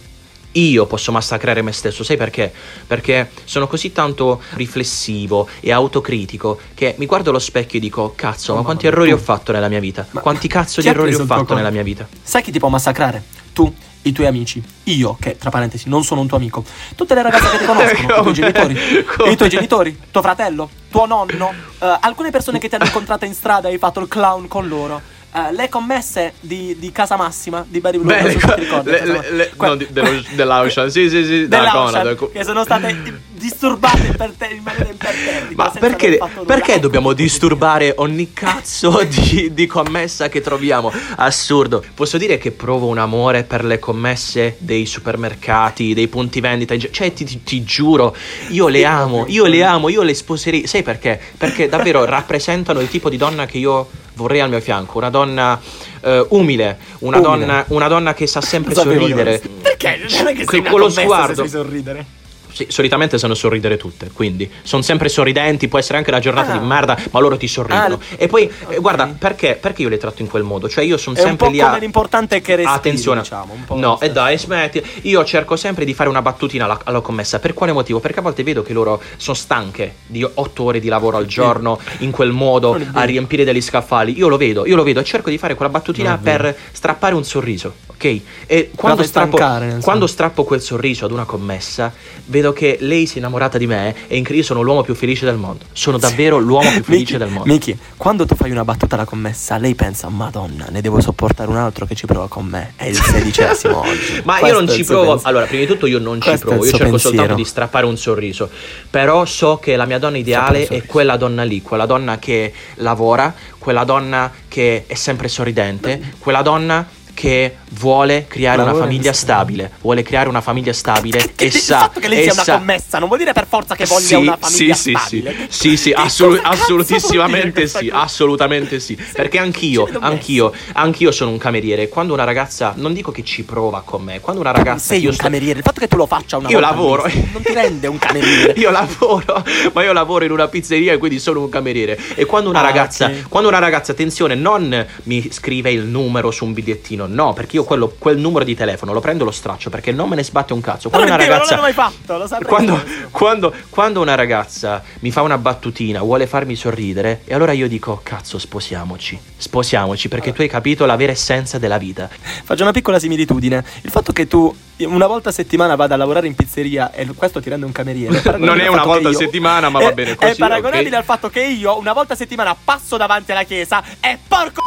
Io 0.57 0.85
posso 0.85 1.11
massacrare 1.11 1.61
me 1.61 1.73
stesso, 1.73 2.03
sai 2.03 2.15
perché? 2.15 2.51
Perché 2.87 3.29
sono 3.43 3.67
così 3.67 3.91
tanto 3.91 4.41
riflessivo 4.53 5.47
e 5.59 5.71
autocritico 5.73 6.59
che 6.73 6.95
mi 6.97 7.05
guardo 7.05 7.29
allo 7.29 7.39
specchio 7.39 7.77
e 7.77 7.81
dico: 7.81 8.13
Cazzo, 8.15 8.55
ma 8.55 8.61
quanti 8.61 8.87
errori 8.87 9.09
tu- 9.09 9.15
ho 9.15 9.19
fatto 9.19 9.51
nella 9.51 9.67
mia 9.67 9.79
vita? 9.81 10.05
Ma 10.11 10.21
Quanti 10.21 10.47
cazzo 10.47 10.79
di 10.79 10.87
errori 10.87 11.13
ho 11.13 11.25
fatto 11.25 11.53
nella 11.55 11.71
mia 11.71 11.83
vita? 11.83 12.07
Sai 12.21 12.41
chi 12.41 12.51
ti 12.51 12.59
può 12.59 12.69
massacrare? 12.69 13.21
Tu, 13.51 13.73
i 14.03 14.11
tuoi 14.13 14.27
amici, 14.27 14.63
io, 14.83 15.17
che 15.19 15.37
tra 15.37 15.49
parentesi 15.49 15.89
non 15.89 16.03
sono 16.05 16.21
un 16.21 16.27
tuo 16.27 16.37
amico, 16.37 16.63
tutte 16.95 17.15
le 17.15 17.21
ragazze 17.23 17.49
che 17.49 17.57
ti 17.57 17.65
conoscono, 17.65 18.13
i 18.13 18.21
tuoi 18.21 18.33
genitori, 18.33 18.77
Come? 19.17 19.31
i 19.31 19.35
tuoi 19.35 19.49
genitori, 19.49 19.99
tuo 20.11 20.21
fratello, 20.21 20.69
tuo 20.89 21.05
nonno, 21.05 21.53
eh, 21.79 21.97
alcune 22.01 22.31
persone 22.31 22.59
che 22.59 22.69
ti 22.69 22.75
hanno 22.75 22.85
incontrato 22.85 23.25
in 23.25 23.33
strada 23.33 23.67
e 23.67 23.73
hai 23.73 23.77
fatto 23.77 23.99
il 23.99 24.07
clown 24.07 24.47
con 24.47 24.67
loro. 24.69 25.01
Eh, 25.36 25.52
le 25.54 25.67
commesse 25.69 26.34
di, 26.39 26.76
di 26.80 26.91
Casa 26.91 27.17
Massima 27.17 27.65
di 27.67 27.80
Bari 27.82 27.98
Blue, 28.00 28.13
Beh, 28.13 28.21
non 28.21 28.32
le 28.32 28.39
co- 28.39 28.56
ricordi, 28.56 28.89
le- 28.91 29.06
le- 29.06 29.32
le- 29.32 29.52
Que- 29.56 29.67
no, 29.67 29.76
di- 29.76 29.88
dello- 29.89 30.69
sì, 30.89 31.10
sì, 31.10 31.26
sì, 31.26 31.48
della 31.48 31.69
Conad. 31.71 32.32
che 32.32 32.43
sono 32.43 32.63
state 32.63 33.24
disturbate 33.32 34.13
per 34.17 34.32
te 34.38 34.48
in 34.48 34.63
maniera 34.63 34.89
imperterrita. 34.89 35.63
Ma 35.63 35.69
perché, 35.69 36.19
perché 36.45 36.80
dobbiamo 36.80 37.13
disturbare 37.13 37.93
ogni 37.98 38.34
cazzo 38.34 39.04
di, 39.08 39.52
di 39.54 39.65
commessa 39.67 40.30
che 40.30 40.41
troviamo? 40.41 40.91
Assurdo. 41.17 41.84
Posso 41.93 42.17
dire 42.17 42.38
che 42.38 42.52
provo 42.52 42.88
un 42.88 42.98
amore 42.98 43.43
per 43.43 43.63
le 43.65 43.78
commesse 43.78 44.56
dei 44.60 44.86
supermercati, 44.86 45.93
dei 45.93 46.08
punti 46.08 46.39
vendita. 46.39 46.76
Cioè, 46.78 47.13
ti, 47.13 47.26
ti- 47.26 47.43
ti 47.43 47.63
giuro, 47.63 48.15
io 48.50 48.67
le 48.67 48.86
amo, 48.86 49.26
io 49.28 49.45
le 49.45 49.63
amo, 49.63 49.89
io 49.89 50.02
le 50.02 50.13
sposerei. 50.13 50.65
Sai 50.65 50.82
perché? 50.82 51.19
Perché 51.38 51.67
davvero 51.67 52.04
rappresentano 52.06 52.80
il 52.80 52.88
tipo 52.89 53.10
di 53.10 53.17
donna 53.17 53.45
che 53.45 53.58
io 53.58 53.88
vorrei 54.15 54.39
al 54.41 54.49
mio 54.49 54.60
fianco. 54.62 54.97
Una 54.97 55.10
donna 55.10 55.60
eh, 56.01 56.25
umile, 56.30 56.78
una, 56.99 57.17
Umile. 57.19 57.21
Donna, 57.45 57.65
una 57.69 57.88
donna 57.88 58.13
che 58.13 58.28
sa 58.28 58.41
sempre 58.41 58.73
Lo 58.73 58.82
sorridere. 58.82 59.41
lo- 59.43 59.49
Perché? 59.62 59.99
Non 60.17 60.28
è 60.28 60.34
che 60.36 60.45
sei 60.47 60.63
Con 60.63 60.91
se 60.91 61.01
sguardo. 61.01 61.36
sai 61.36 61.49
sorridere. 61.49 62.06
Sì, 62.55 62.67
solitamente 62.69 63.17
sanno 63.17 63.33
sorridere 63.33 63.75
tutte, 63.75 64.09
quindi 64.13 64.49
sono 64.63 64.81
sempre 64.81 65.09
sorridenti, 65.09 65.67
può 65.67 65.77
essere 65.77 65.97
anche 65.97 66.09
una 66.09 66.19
giornata 66.21 66.53
Ah. 66.53 66.57
di 66.57 66.65
merda, 66.65 66.97
ma 67.11 67.19
loro 67.19 67.35
ti 67.35 67.49
sorridono. 67.49 67.95
Ah, 67.95 68.15
e 68.15 68.27
poi, 68.27 68.43
eh, 68.43 68.75
ok. 68.77 68.79
guarda, 68.79 69.13
perché, 69.19 69.57
perché 69.59 69.81
io 69.81 69.89
le 69.89 69.97
tratto 69.97 70.21
in 70.21 70.29
quel 70.29 70.43
modo? 70.43 70.69
Cioè 70.69 70.85
io 70.85 70.95
sono 70.95 71.17
sempre 71.17 71.49
lì 71.49 71.59
a... 71.59 71.75
l'importante 71.75 72.37
è 72.37 72.41
che 72.41 72.55
respiri, 72.55 72.77
Attenzione, 72.77 73.21
diciamo, 73.21 73.51
un 73.51 73.65
po' 73.65 73.75
no, 73.75 73.93
e 73.95 73.97
stesso. 73.97 74.11
dai, 74.13 74.37
smetti. 74.37 74.83
Io 75.01 75.25
cerco 75.25 75.57
sempre 75.57 75.83
di 75.83 75.93
fare 75.93 76.07
una 76.07 76.21
battutina 76.21 76.63
alla, 76.63 76.79
alla 76.85 77.01
commessa. 77.01 77.39
Per 77.39 77.53
quale 77.53 77.73
motivo? 77.73 77.99
Perché 77.99 78.19
a 78.19 78.21
volte 78.21 78.43
vedo 78.43 78.63
che 78.63 78.71
loro 78.71 79.01
sono 79.17 79.35
stanche 79.35 79.95
di 80.05 80.23
otto 80.23 80.63
ore 80.63 80.79
di 80.79 80.87
lavoro 80.87 81.17
al 81.17 81.25
giorno 81.25 81.77
in 81.99 82.11
quel 82.11 82.31
modo 82.31 82.79
a 82.93 83.03
riempire 83.03 83.43
degli 83.43 83.61
scaffali. 83.61 84.17
Io 84.17 84.29
lo 84.29 84.37
vedo, 84.37 84.65
io 84.65 84.77
lo 84.77 84.83
vedo 84.83 85.01
e 85.01 85.03
cerco 85.03 85.29
di 85.29 85.37
fare 85.37 85.55
quella 85.55 85.71
battutina 85.71 86.17
per 86.17 86.55
strappare 86.71 87.15
un 87.15 87.25
sorriso, 87.25 87.73
ok? 87.95 88.21
E 88.45 88.71
quando 88.75 89.03
strappo, 89.03 89.38
stancare, 89.38 89.65
nel 89.67 89.81
quando 89.81 90.08
strappo 90.08 90.43
quel 90.43 90.62
sorriso 90.62 91.05
ad 91.05 91.12
una 91.12 91.25
commessa, 91.25 91.91
vedo 92.25 92.53
che 92.53 92.77
lei 92.81 93.05
si 93.08 93.15
è 93.15 93.17
innamorata 93.17 93.58
di 93.58 93.67
me 93.67 93.95
e 94.08 94.17
in 94.17 94.25
io 94.27 94.43
sono 94.43 94.62
l'uomo 94.62 94.84
più 94.84 94.93
felice 94.93 95.25
del 95.25 95.36
mondo. 95.38 95.65
Sono 95.71 95.97
davvero 95.97 96.38
l'uomo 96.38 96.69
più 96.71 96.84
felice 96.86 97.13
Miki, 97.13 97.17
del 97.17 97.29
mondo. 97.29 97.51
Miki, 97.51 97.77
quando 97.97 98.25
tu 98.25 98.36
fai 98.36 98.51
una 98.51 98.63
battuta 98.63 98.95
alla 98.95 99.05
commessa, 99.05 99.58
lei 99.58 99.75
pensa, 99.75 100.10
Madonna, 100.10 100.67
ne 100.69 100.81
devo 100.81 100.99
sopportare 101.01 101.49
un 101.49 101.58
altro 101.58 101.86
che 101.86 101.95
ci 101.95 102.05
prova 102.05 102.27
con 102.27 102.45
me. 102.45 102.73
È 102.75 102.86
il 102.86 102.95
sedicesimo 103.01 103.79
oggi. 103.86 104.21
Ma 104.23 104.38
Questo 104.39 104.60
io 104.60 104.65
non 104.65 104.75
ci 104.75 104.84
provo. 104.84 105.01
pensiero. 105.12 105.29
Allora, 105.29 105.45
prima 105.45 105.62
di 105.63 105.67
tutto 105.67 105.86
io 105.88 105.99
non 105.99 106.21
ci 106.21 106.27
Questo 106.27 106.45
è 106.45 106.49
provo. 106.49 106.65
Io 106.65 106.71
cerco 106.71 106.86
soltanto 106.97 107.10
pensiero. 107.10 107.36
di 107.36 107.45
strappare 107.45 107.86
un 107.86 107.97
sorriso. 107.97 108.49
Però 108.89 109.25
so 109.25 109.58
che 109.58 109.75
la 109.75 109.86
mia 109.86 109.99
donna 109.99 110.17
ideale 110.17 110.67
è 110.67 110.84
quella 110.86 111.17
donna 111.17 111.43
lì, 111.43 111.62
quella 111.62 111.86
donna 111.86 112.17
che 112.19 112.51
lavora, 112.75 113.34
quella 113.58 113.84
donna 113.84 114.31
che 114.47 114.84
è 114.88 114.93
sempre 114.95 115.27
sorridente, 115.27 116.13
quella 116.19 116.41
donna 116.41 116.86
che 117.15 117.56
vuole 117.71 118.25
creare 118.28 118.62
una 118.62 118.75
famiglia 118.75 119.12
stabile, 119.13 119.71
vuole 119.82 120.04
creare 120.04 120.30
una 120.30 120.41
famiglia 120.41 120.73
stabile 120.73 121.32
Che- 121.34 121.45
e 121.45 121.49
sa 121.51 121.75
il 121.75 121.82
fatto 121.82 121.99
che 121.99 122.08
lei 122.08 122.23
sia 122.23 122.34
una 122.34 122.43
sa- 122.43 122.58
commessa 122.58 122.99
non 122.99 123.08
vuol 123.08 123.19
dire 123.19 123.34
per 123.34 123.47
forza 123.47 123.73
che 123.75 123.86
voglia 123.86 124.06
sì, 124.06 124.13
una 124.15 124.38
famiglia 124.39 124.75
sì, 124.75 124.82
sì, 124.91 124.95
stabile. 124.99 125.36
sì, 125.49 125.69
sì, 125.69 125.78
sì, 125.78 125.89
che 125.89 125.95
assolu- 125.95 126.41
assolutissimamente 126.43 127.67
sì, 127.67 127.89
assolutamente 127.91 128.80
sì. 128.80 128.97
Perché 129.13 129.38
anch'io, 129.39 129.88
anch'io, 129.99 130.51
anch'io 130.73 131.12
sono 131.12 131.32
un 131.32 131.38
cameriere. 131.38 131.89
Quando 131.89 132.13
una 132.13 132.23
ragazza, 132.23 132.73
non 132.78 132.93
dico 132.93 133.12
che 133.12 133.23
ci 133.23 133.43
prova 133.43 133.82
con 133.84 134.04
me, 134.04 134.19
quando 134.19 134.41
una 134.41 134.51
ragazza 134.51 134.93
sei 134.93 135.06
un 135.06 135.13
sto- 135.13 135.23
cameriere, 135.23 135.60
il 135.60 135.65
fatto 135.65 135.80
che 135.80 135.88
tu 135.88 135.95
lo 135.97 136.06
faccia 136.06 136.38
una 136.38 136.49
Io 136.49 136.60
volta 136.60 136.73
lavoro. 136.75 137.04
mese 137.04 137.28
non 137.32 137.41
ti 137.41 137.54
rende 137.54 137.88
un 137.88 137.97
cameriere. 137.97 138.54
Io 138.60 138.69
lavoro, 138.71 139.43
ma 139.73 139.84
io 139.84 139.93
lavoro 139.93 140.25
in 140.25 140.32
una 140.32 140.47
pizzeria 140.47 140.93
e 140.93 140.97
quindi 140.97 141.19
sono 141.19 141.41
un 141.41 141.49
cameriere. 141.49 141.97
E 142.15 142.25
quando 142.25 142.49
una 142.49 142.60
Ah, 142.60 142.63
ragazza, 142.63 143.06
ok. 143.06 143.25
quando 143.30 143.47
una 143.49 143.60
ragazza, 143.60 143.91
attenzione, 143.93 144.36
non 144.36 144.86
mi 145.04 145.30
scrive 145.32 145.71
il 145.71 145.84
numero 145.84 146.32
su 146.32 146.45
un 146.45 146.54
bigliettino, 146.54 147.04
no, 147.07 147.33
perché 147.33 147.55
io 147.57 147.63
quello, 147.63 147.93
quel 147.97 148.17
numero 148.17 148.43
di 148.45 148.55
telefono 148.55 148.93
lo 148.93 148.99
prendo 148.99 149.23
e 149.23 149.25
lo 149.25 149.31
straccio 149.31 149.69
perché 149.69 149.91
non 149.91 150.09
me 150.09 150.15
ne 150.15 150.23
sbatte 150.23 150.53
un 150.53 150.61
cazzo. 150.61 150.89
Quando 150.89 151.13
una 151.13 151.23
è 151.23 151.27
ragazza, 151.27 151.57
mai 151.57 151.73
fatto, 151.73 152.17
lo 152.17 152.27
quando, 152.45 152.81
quando- 153.11 153.53
quando 153.69 154.01
una 154.01 154.15
ragazza 154.15 154.81
mi 154.99 155.11
fa 155.11 155.21
una 155.21 155.37
battutina, 155.37 156.01
vuole 156.01 156.27
farmi 156.27 156.55
sorridere, 156.55 157.21
e 157.25 157.33
allora 157.33 157.51
io 157.51 157.67
dico: 157.67 157.99
Cazzo, 158.03 158.37
sposiamoci. 158.39 159.19
Sposiamoci 159.37 160.07
perché 160.07 160.33
tu 160.33 160.41
hai 160.41 160.47
capito 160.47 160.85
la 160.85 160.95
vera 160.95 161.11
essenza 161.11 161.57
della 161.57 161.77
vita. 161.77 162.09
Faccio 162.43 162.63
una 162.63 162.71
piccola 162.71 162.99
similitudine. 162.99 163.63
Il 163.83 163.91
fatto 163.91 164.11
che 164.11 164.27
tu 164.27 164.53
una 164.77 165.07
volta 165.07 165.29
a 165.29 165.31
settimana 165.31 165.75
vada 165.75 165.93
a 165.95 165.97
lavorare 165.97 166.27
in 166.27 166.35
pizzeria 166.35 166.91
e 166.91 167.05
questo 167.15 167.39
ti 167.41 167.49
rende 167.49 167.65
un 167.65 167.71
cameriere. 167.71 168.21
Non 168.37 168.59
è 168.59 168.67
una 168.67 168.83
volta 168.83 169.07
a 169.07 169.11
io- 169.11 169.17
settimana, 169.17 169.69
ma 169.69 169.79
va 169.79 169.89
è- 169.89 169.93
bene 169.93 170.11
È 170.11 170.15
così, 170.15 170.35
paragonabile 170.35 170.89
ok? 170.89 170.95
al 170.95 171.03
fatto 171.03 171.29
che 171.29 171.43
io 171.43 171.77
una 171.77 171.93
volta 171.93 172.13
a 172.13 172.15
settimana 172.17 172.55
passo 172.61 172.97
davanti 172.97 173.31
alla 173.31 173.43
chiesa 173.43 173.83
e 173.99 174.17
porco 174.27 174.61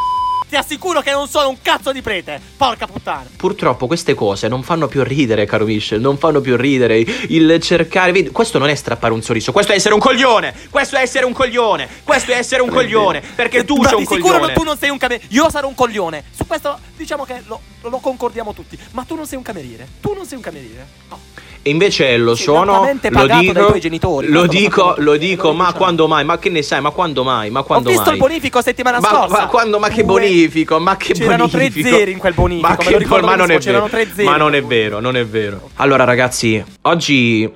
ti 0.48 0.56
assicuro 0.56 1.00
che 1.00 1.10
non 1.10 1.28
sono 1.28 1.48
un 1.50 1.56
cazzo 1.62 1.92
di 1.92 2.00
prete. 2.02 2.40
Porca 2.56 2.86
puttana. 2.86 3.26
Purtroppo 3.36 3.86
queste 3.86 4.14
cose 4.14 4.48
non 4.48 4.62
fanno 4.62 4.86
più 4.88 5.02
ridere, 5.04 5.44
caro 5.46 5.64
Michel, 5.64 6.00
non 6.00 6.16
fanno 6.18 6.40
più 6.40 6.56
ridere. 6.56 6.98
Il 6.98 7.58
cercare, 7.60 8.12
vedi, 8.12 8.30
questo 8.30 8.58
non 8.58 8.68
è 8.68 8.74
strappare 8.74 9.12
un 9.12 9.22
sorriso, 9.22 9.52
questo 9.52 9.72
è 9.72 9.74
essere 9.76 9.94
un 9.94 10.00
coglione. 10.00 10.54
Questo 10.70 10.96
è 10.96 11.00
essere 11.02 11.24
un 11.24 11.32
coglione. 11.32 11.88
Questo 12.04 12.32
è 12.32 12.36
essere 12.36 12.62
un 12.62 12.68
coglione, 12.70 13.22
perché 13.34 13.64
tu 13.64 13.76
Ma 13.76 13.84
sei 13.88 13.94
un 13.94 14.00
di 14.00 14.06
sicuro 14.06 14.22
coglione. 14.34 14.46
non- 14.46 14.54
tu 14.54 14.62
non 14.62 14.78
sei 14.78 14.90
un 14.90 14.98
cameriere. 14.98 15.28
Io 15.32 15.50
sarò 15.50 15.68
un 15.68 15.74
coglione. 15.74 16.24
Su 16.34 16.46
questo 16.46 16.78
diciamo 16.96 17.24
che 17.24 17.42
lo, 17.46 17.60
lo 17.82 17.98
concordiamo 17.98 18.52
tutti. 18.54 18.78
Ma 18.92 19.04
tu 19.04 19.14
non 19.14 19.26
sei 19.26 19.36
un 19.36 19.42
cameriere. 19.44 19.86
Tu 20.00 20.12
non 20.14 20.24
sei 20.26 20.36
un 20.36 20.42
cameriere. 20.42 20.86
No. 21.10 21.18
E 21.60 21.70
invece 21.70 22.16
lo 22.16 22.34
Sei 22.36 22.44
sono, 22.44 22.88
lo 23.10 23.26
dico, 23.40 23.78
genitori, 23.78 24.28
lo 24.28 24.42
lo 24.42 24.46
dico, 24.46 24.94
lo 24.98 25.16
dico, 25.16 25.52
ma 25.52 25.64
diciamo. 25.66 25.76
quando 25.76 26.06
mai? 26.06 26.24
Ma 26.24 26.38
che 26.38 26.50
ne 26.50 26.62
sai? 26.62 26.80
Ma 26.80 26.90
quando 26.90 27.24
mai? 27.24 27.50
Ma 27.50 27.62
quando 27.62 27.88
Ho 27.88 27.90
visto 27.90 28.06
mai? 28.06 28.14
il 28.14 28.20
bonifico 28.20 28.62
settimana 28.62 29.00
Ma, 29.00 29.08
scorsa. 29.08 29.36
ma 29.40 29.46
quando? 29.48 29.78
Ma 29.80 29.88
che 29.88 30.04
Due- 30.04 30.06
bonifico? 30.38 30.78
Ma 30.78 30.96
che 30.96 31.12
C'erano 31.14 31.48
tre 31.48 31.68
bonifico? 31.68 31.96
zeri 31.96 32.12
in 32.12 32.18
quel 32.18 32.34
bonifico, 32.34 32.68
Ma, 32.68 32.76
me 32.78 32.84
che 32.84 32.90
lo 32.90 32.98
ricordo 32.98 33.26
ma 33.26 33.34
non 33.34 33.50
è 33.50 33.58
c'erano 33.58 33.86
vero. 33.86 34.30
Ma 34.30 34.36
non 34.36 34.54
è 34.54 34.62
vero, 34.62 35.00
non 35.00 35.16
è 35.16 35.26
vero. 35.26 35.70
Allora, 35.76 36.04
ragazzi, 36.04 36.62
oggi 36.82 37.50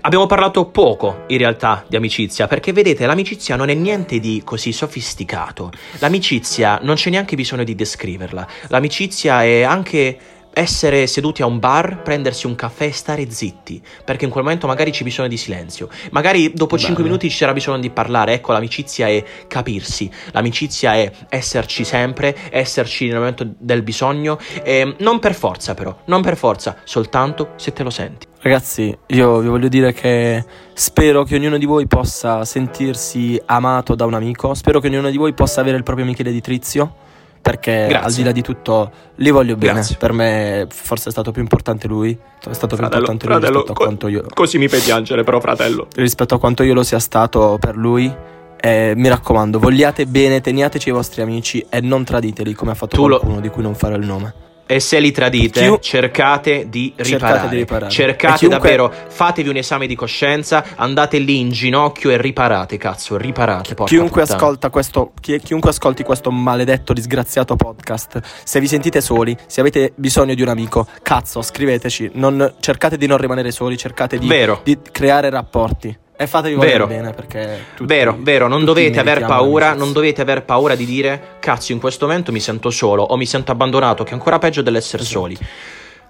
abbiamo 0.00 0.26
parlato 0.26 0.66
poco 0.66 1.24
in 1.28 1.38
realtà 1.38 1.84
di 1.86 1.96
amicizia, 1.96 2.46
perché 2.46 2.72
vedete, 2.72 3.06
l'amicizia 3.06 3.56
non 3.56 3.68
è 3.68 3.74
niente 3.74 4.18
di 4.18 4.42
così 4.44 4.72
sofisticato. 4.72 5.70
L'amicizia 5.98 6.78
non 6.82 6.96
c'è 6.96 7.10
neanche 7.10 7.36
bisogno 7.36 7.64
di 7.64 7.74
descriverla. 7.74 8.46
L'amicizia 8.68 9.44
è 9.44 9.62
anche 9.62 10.18
essere 10.58 11.06
seduti 11.06 11.42
a 11.42 11.46
un 11.46 11.58
bar, 11.58 12.00
prendersi 12.00 12.46
un 12.46 12.54
caffè 12.54 12.86
e 12.86 12.92
stare 12.92 13.30
zitti, 13.30 13.82
perché 14.02 14.24
in 14.24 14.30
quel 14.30 14.42
momento 14.42 14.66
magari 14.66 14.90
c'è 14.90 15.04
bisogno 15.04 15.28
di 15.28 15.36
silenzio. 15.36 15.90
Magari 16.12 16.50
dopo 16.54 16.78
5 16.78 16.94
Bello. 16.94 17.06
minuti 17.08 17.28
ci 17.28 17.36
sarà 17.36 17.52
bisogno 17.52 17.78
di 17.78 17.90
parlare. 17.90 18.32
Ecco, 18.32 18.52
l'amicizia 18.52 19.06
è 19.06 19.22
capirsi. 19.48 20.10
L'amicizia 20.30 20.94
è 20.94 21.12
esserci 21.28 21.84
sempre, 21.84 22.34
esserci 22.50 23.06
nel 23.08 23.18
momento 23.18 23.46
del 23.58 23.82
bisogno. 23.82 24.38
E 24.62 24.94
non 25.00 25.18
per 25.18 25.34
forza, 25.34 25.74
però, 25.74 25.94
non 26.06 26.22
per 26.22 26.38
forza, 26.38 26.78
soltanto 26.84 27.50
se 27.56 27.74
te 27.74 27.82
lo 27.82 27.90
senti. 27.90 28.26
Ragazzi, 28.40 28.96
io 29.08 29.40
vi 29.40 29.48
voglio 29.48 29.68
dire 29.68 29.92
che 29.92 30.42
spero 30.72 31.24
che 31.24 31.34
ognuno 31.34 31.58
di 31.58 31.66
voi 31.66 31.86
possa 31.86 32.46
sentirsi 32.46 33.38
amato 33.44 33.94
da 33.94 34.06
un 34.06 34.14
amico. 34.14 34.54
Spero 34.54 34.80
che 34.80 34.86
ognuno 34.88 35.10
di 35.10 35.18
voi 35.18 35.34
possa 35.34 35.60
avere 35.60 35.76
il 35.76 35.82
proprio 35.82 36.06
Michele 36.06 36.32
di 36.32 36.40
Trizio. 36.40 37.04
Perché 37.46 37.86
Grazie. 37.88 38.06
al 38.08 38.12
di 38.12 38.22
là 38.24 38.32
di 38.32 38.42
tutto 38.42 38.90
li 39.16 39.30
voglio 39.30 39.54
bene. 39.54 39.74
Grazie. 39.74 39.96
Per 39.96 40.12
me 40.12 40.66
forse 40.68 41.10
è 41.10 41.12
stato 41.12 41.30
più 41.30 41.42
importante 41.42 41.86
lui. 41.86 42.10
È 42.12 42.52
stato 42.52 42.74
più 42.74 42.84
importante 42.84 43.26
lui 43.28 43.38
rispetto 43.38 43.70
a 43.70 43.74
quanto 43.74 44.08
io. 44.08 44.24
così 44.34 44.58
mi 44.58 44.66
fai 44.66 44.80
piangere, 44.80 45.22
però, 45.22 45.38
fratello. 45.38 45.86
rispetto 45.94 46.34
a 46.34 46.38
quanto 46.40 46.64
io 46.64 46.74
lo 46.74 46.82
sia 46.82 46.98
stato 46.98 47.56
per 47.60 47.76
lui. 47.76 48.12
Eh, 48.58 48.94
mi 48.96 49.06
raccomando, 49.08 49.60
vogliate 49.60 50.06
bene, 50.06 50.40
teniateci 50.40 50.88
i 50.88 50.92
vostri 50.92 51.22
amici 51.22 51.64
e 51.70 51.80
non 51.80 52.02
traditeli 52.02 52.52
come 52.52 52.72
ha 52.72 52.74
fatto 52.74 52.96
Tu 52.96 53.06
lo- 53.06 53.18
qualcuno 53.18 53.40
di 53.40 53.48
cui 53.48 53.62
non 53.62 53.74
farò 53.76 53.94
il 53.94 54.04
nome. 54.06 54.34
E 54.68 54.80
se 54.80 54.98
li 54.98 55.12
tradite, 55.12 55.60
Chiu- 55.60 55.78
cercate 55.78 56.68
di 56.68 56.92
Cercate 56.96 57.12
riparare. 57.12 57.48
di 57.48 57.56
riparare. 57.56 57.90
Cercate 57.92 58.36
chiunque- 58.38 58.58
davvero, 58.58 58.92
fatevi 59.08 59.48
un 59.48 59.56
esame 59.56 59.86
di 59.86 59.94
coscienza, 59.94 60.64
andate 60.74 61.18
lì 61.18 61.38
in 61.38 61.50
ginocchio 61.50 62.10
e 62.10 62.20
riparate, 62.20 62.76
cazzo, 62.76 63.16
riparate. 63.16 63.76
Chiunque, 63.84 64.22
ascolta 64.22 64.68
questo, 64.70 65.12
chi- 65.20 65.38
chiunque 65.38 65.70
ascolti 65.70 66.02
questo 66.02 66.32
maledetto, 66.32 66.92
disgraziato 66.92 67.54
podcast, 67.54 68.20
se 68.42 68.58
vi 68.58 68.66
sentite 68.66 69.00
soli, 69.00 69.36
se 69.46 69.60
avete 69.60 69.92
bisogno 69.94 70.34
di 70.34 70.42
un 70.42 70.48
amico, 70.48 70.86
cazzo, 71.00 71.42
scriveteci. 71.42 72.10
Non- 72.14 72.54
cercate 72.58 72.96
di 72.96 73.06
non 73.06 73.18
rimanere 73.18 73.52
soli, 73.52 73.76
cercate 73.76 74.18
di, 74.18 74.26
di 74.64 74.78
creare 74.90 75.30
rapporti. 75.30 75.96
E 76.18 76.26
fatevi 76.26 76.54
Vero. 76.56 76.86
bene 76.86 77.12
perché. 77.12 77.64
tutti- 77.74 77.92
vero, 77.94 78.16
vero, 78.18 78.48
non 78.48 78.64
dovete 78.64 78.98
aver 78.98 79.26
paura, 79.26 79.74
non 79.74 79.92
dovete 79.92 80.22
aver 80.22 80.44
paura 80.44 80.74
di 80.74 80.86
dire 80.86 81.36
cazzo 81.40 81.72
in 81.72 81.78
questo 81.80 82.06
momento 82.06 82.32
mi 82.32 82.40
sento 82.40 82.70
solo 82.70 83.02
o 83.02 83.16
mi 83.16 83.26
sento 83.26 83.52
abbandonato, 83.52 84.02
che 84.02 84.10
è 84.10 84.14
ancora 84.14 84.38
peggio 84.38 84.62
dell'essere 84.62 85.02
Esatto. 85.02 85.18
soli. 85.20 85.36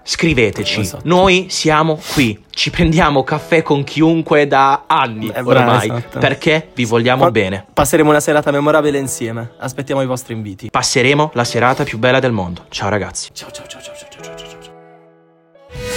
Scriveteci, 0.09 0.79
Esatto. 0.79 1.01
noi 1.03 1.47
siamo 1.49 1.99
qui, 2.13 2.41
ci 2.51 2.69
prendiamo 2.69 3.25
caffè 3.25 3.61
con 3.61 3.83
chiunque 3.83 4.47
da 4.47 4.83
anni 4.87 5.27
Eh, 5.27 5.43
bravo, 5.43 5.49
ormai, 5.49 5.89
esatto. 5.89 6.19
perché 6.19 6.69
vi 6.73 6.85
vogliamo 6.85 7.23
Qua- 7.23 7.31
bene. 7.31 7.65
Passeremo 7.73 8.09
una 8.09 8.21
serata 8.21 8.49
memorabile 8.51 8.97
insieme. 8.99 9.51
Aspettiamo 9.57 10.01
i 10.01 10.05
vostri 10.05 10.33
inviti. 10.33 10.69
Passeremo 10.69 11.31
la 11.33 11.43
serata 11.43 11.83
più 11.83 11.97
bella 11.97 12.19
del 12.21 12.31
mondo. 12.31 12.63
Ciao 12.69 12.87
ragazzi. 12.87 13.31
Ciao 13.33 13.51
ciao 13.51 13.67
ciao 13.67 13.81
ciao. 13.81 13.93
ciao. 13.97 14.06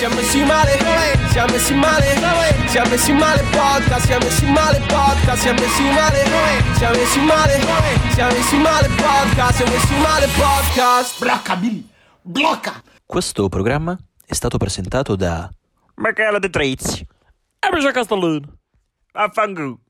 Siamo 0.00 0.14
messi 0.14 0.42
male, 0.44 0.78
siamo 1.28 1.52
messi 1.52 1.74
male, 1.74 2.06
siamo 2.68 2.88
messi 2.88 3.12
male 3.12 3.42
podcast, 3.50 4.06
siamo 4.06 4.24
messi 4.24 4.46
male 4.46 4.78
podcast, 4.78 5.42
siamo 5.42 5.60
messi 5.60 5.82
male, 5.82 6.24
siamo 6.78 6.96
messi 6.96 7.20
male, 7.20 7.60
siamo 8.14 8.32
messi 8.32 8.56
male 8.56 8.88
podcast, 8.88 9.56
siamo 9.56 9.72
messi 9.72 9.94
male 10.00 10.26
podcast. 10.28 11.20
Blocca, 11.20 11.56
Billy. 11.56 11.86
Blocca. 12.22 12.82
Questo 13.04 13.50
programma 13.50 13.94
è 14.24 14.32
stato 14.32 14.56
presentato 14.56 15.16
da 15.16 15.50
Michele 15.96 16.38
De 16.38 16.48
Trezzi. 16.48 17.06
E 17.58 17.68
Michel 17.70 17.92
Castellone. 17.92 18.40
Affanculo. 19.12 19.80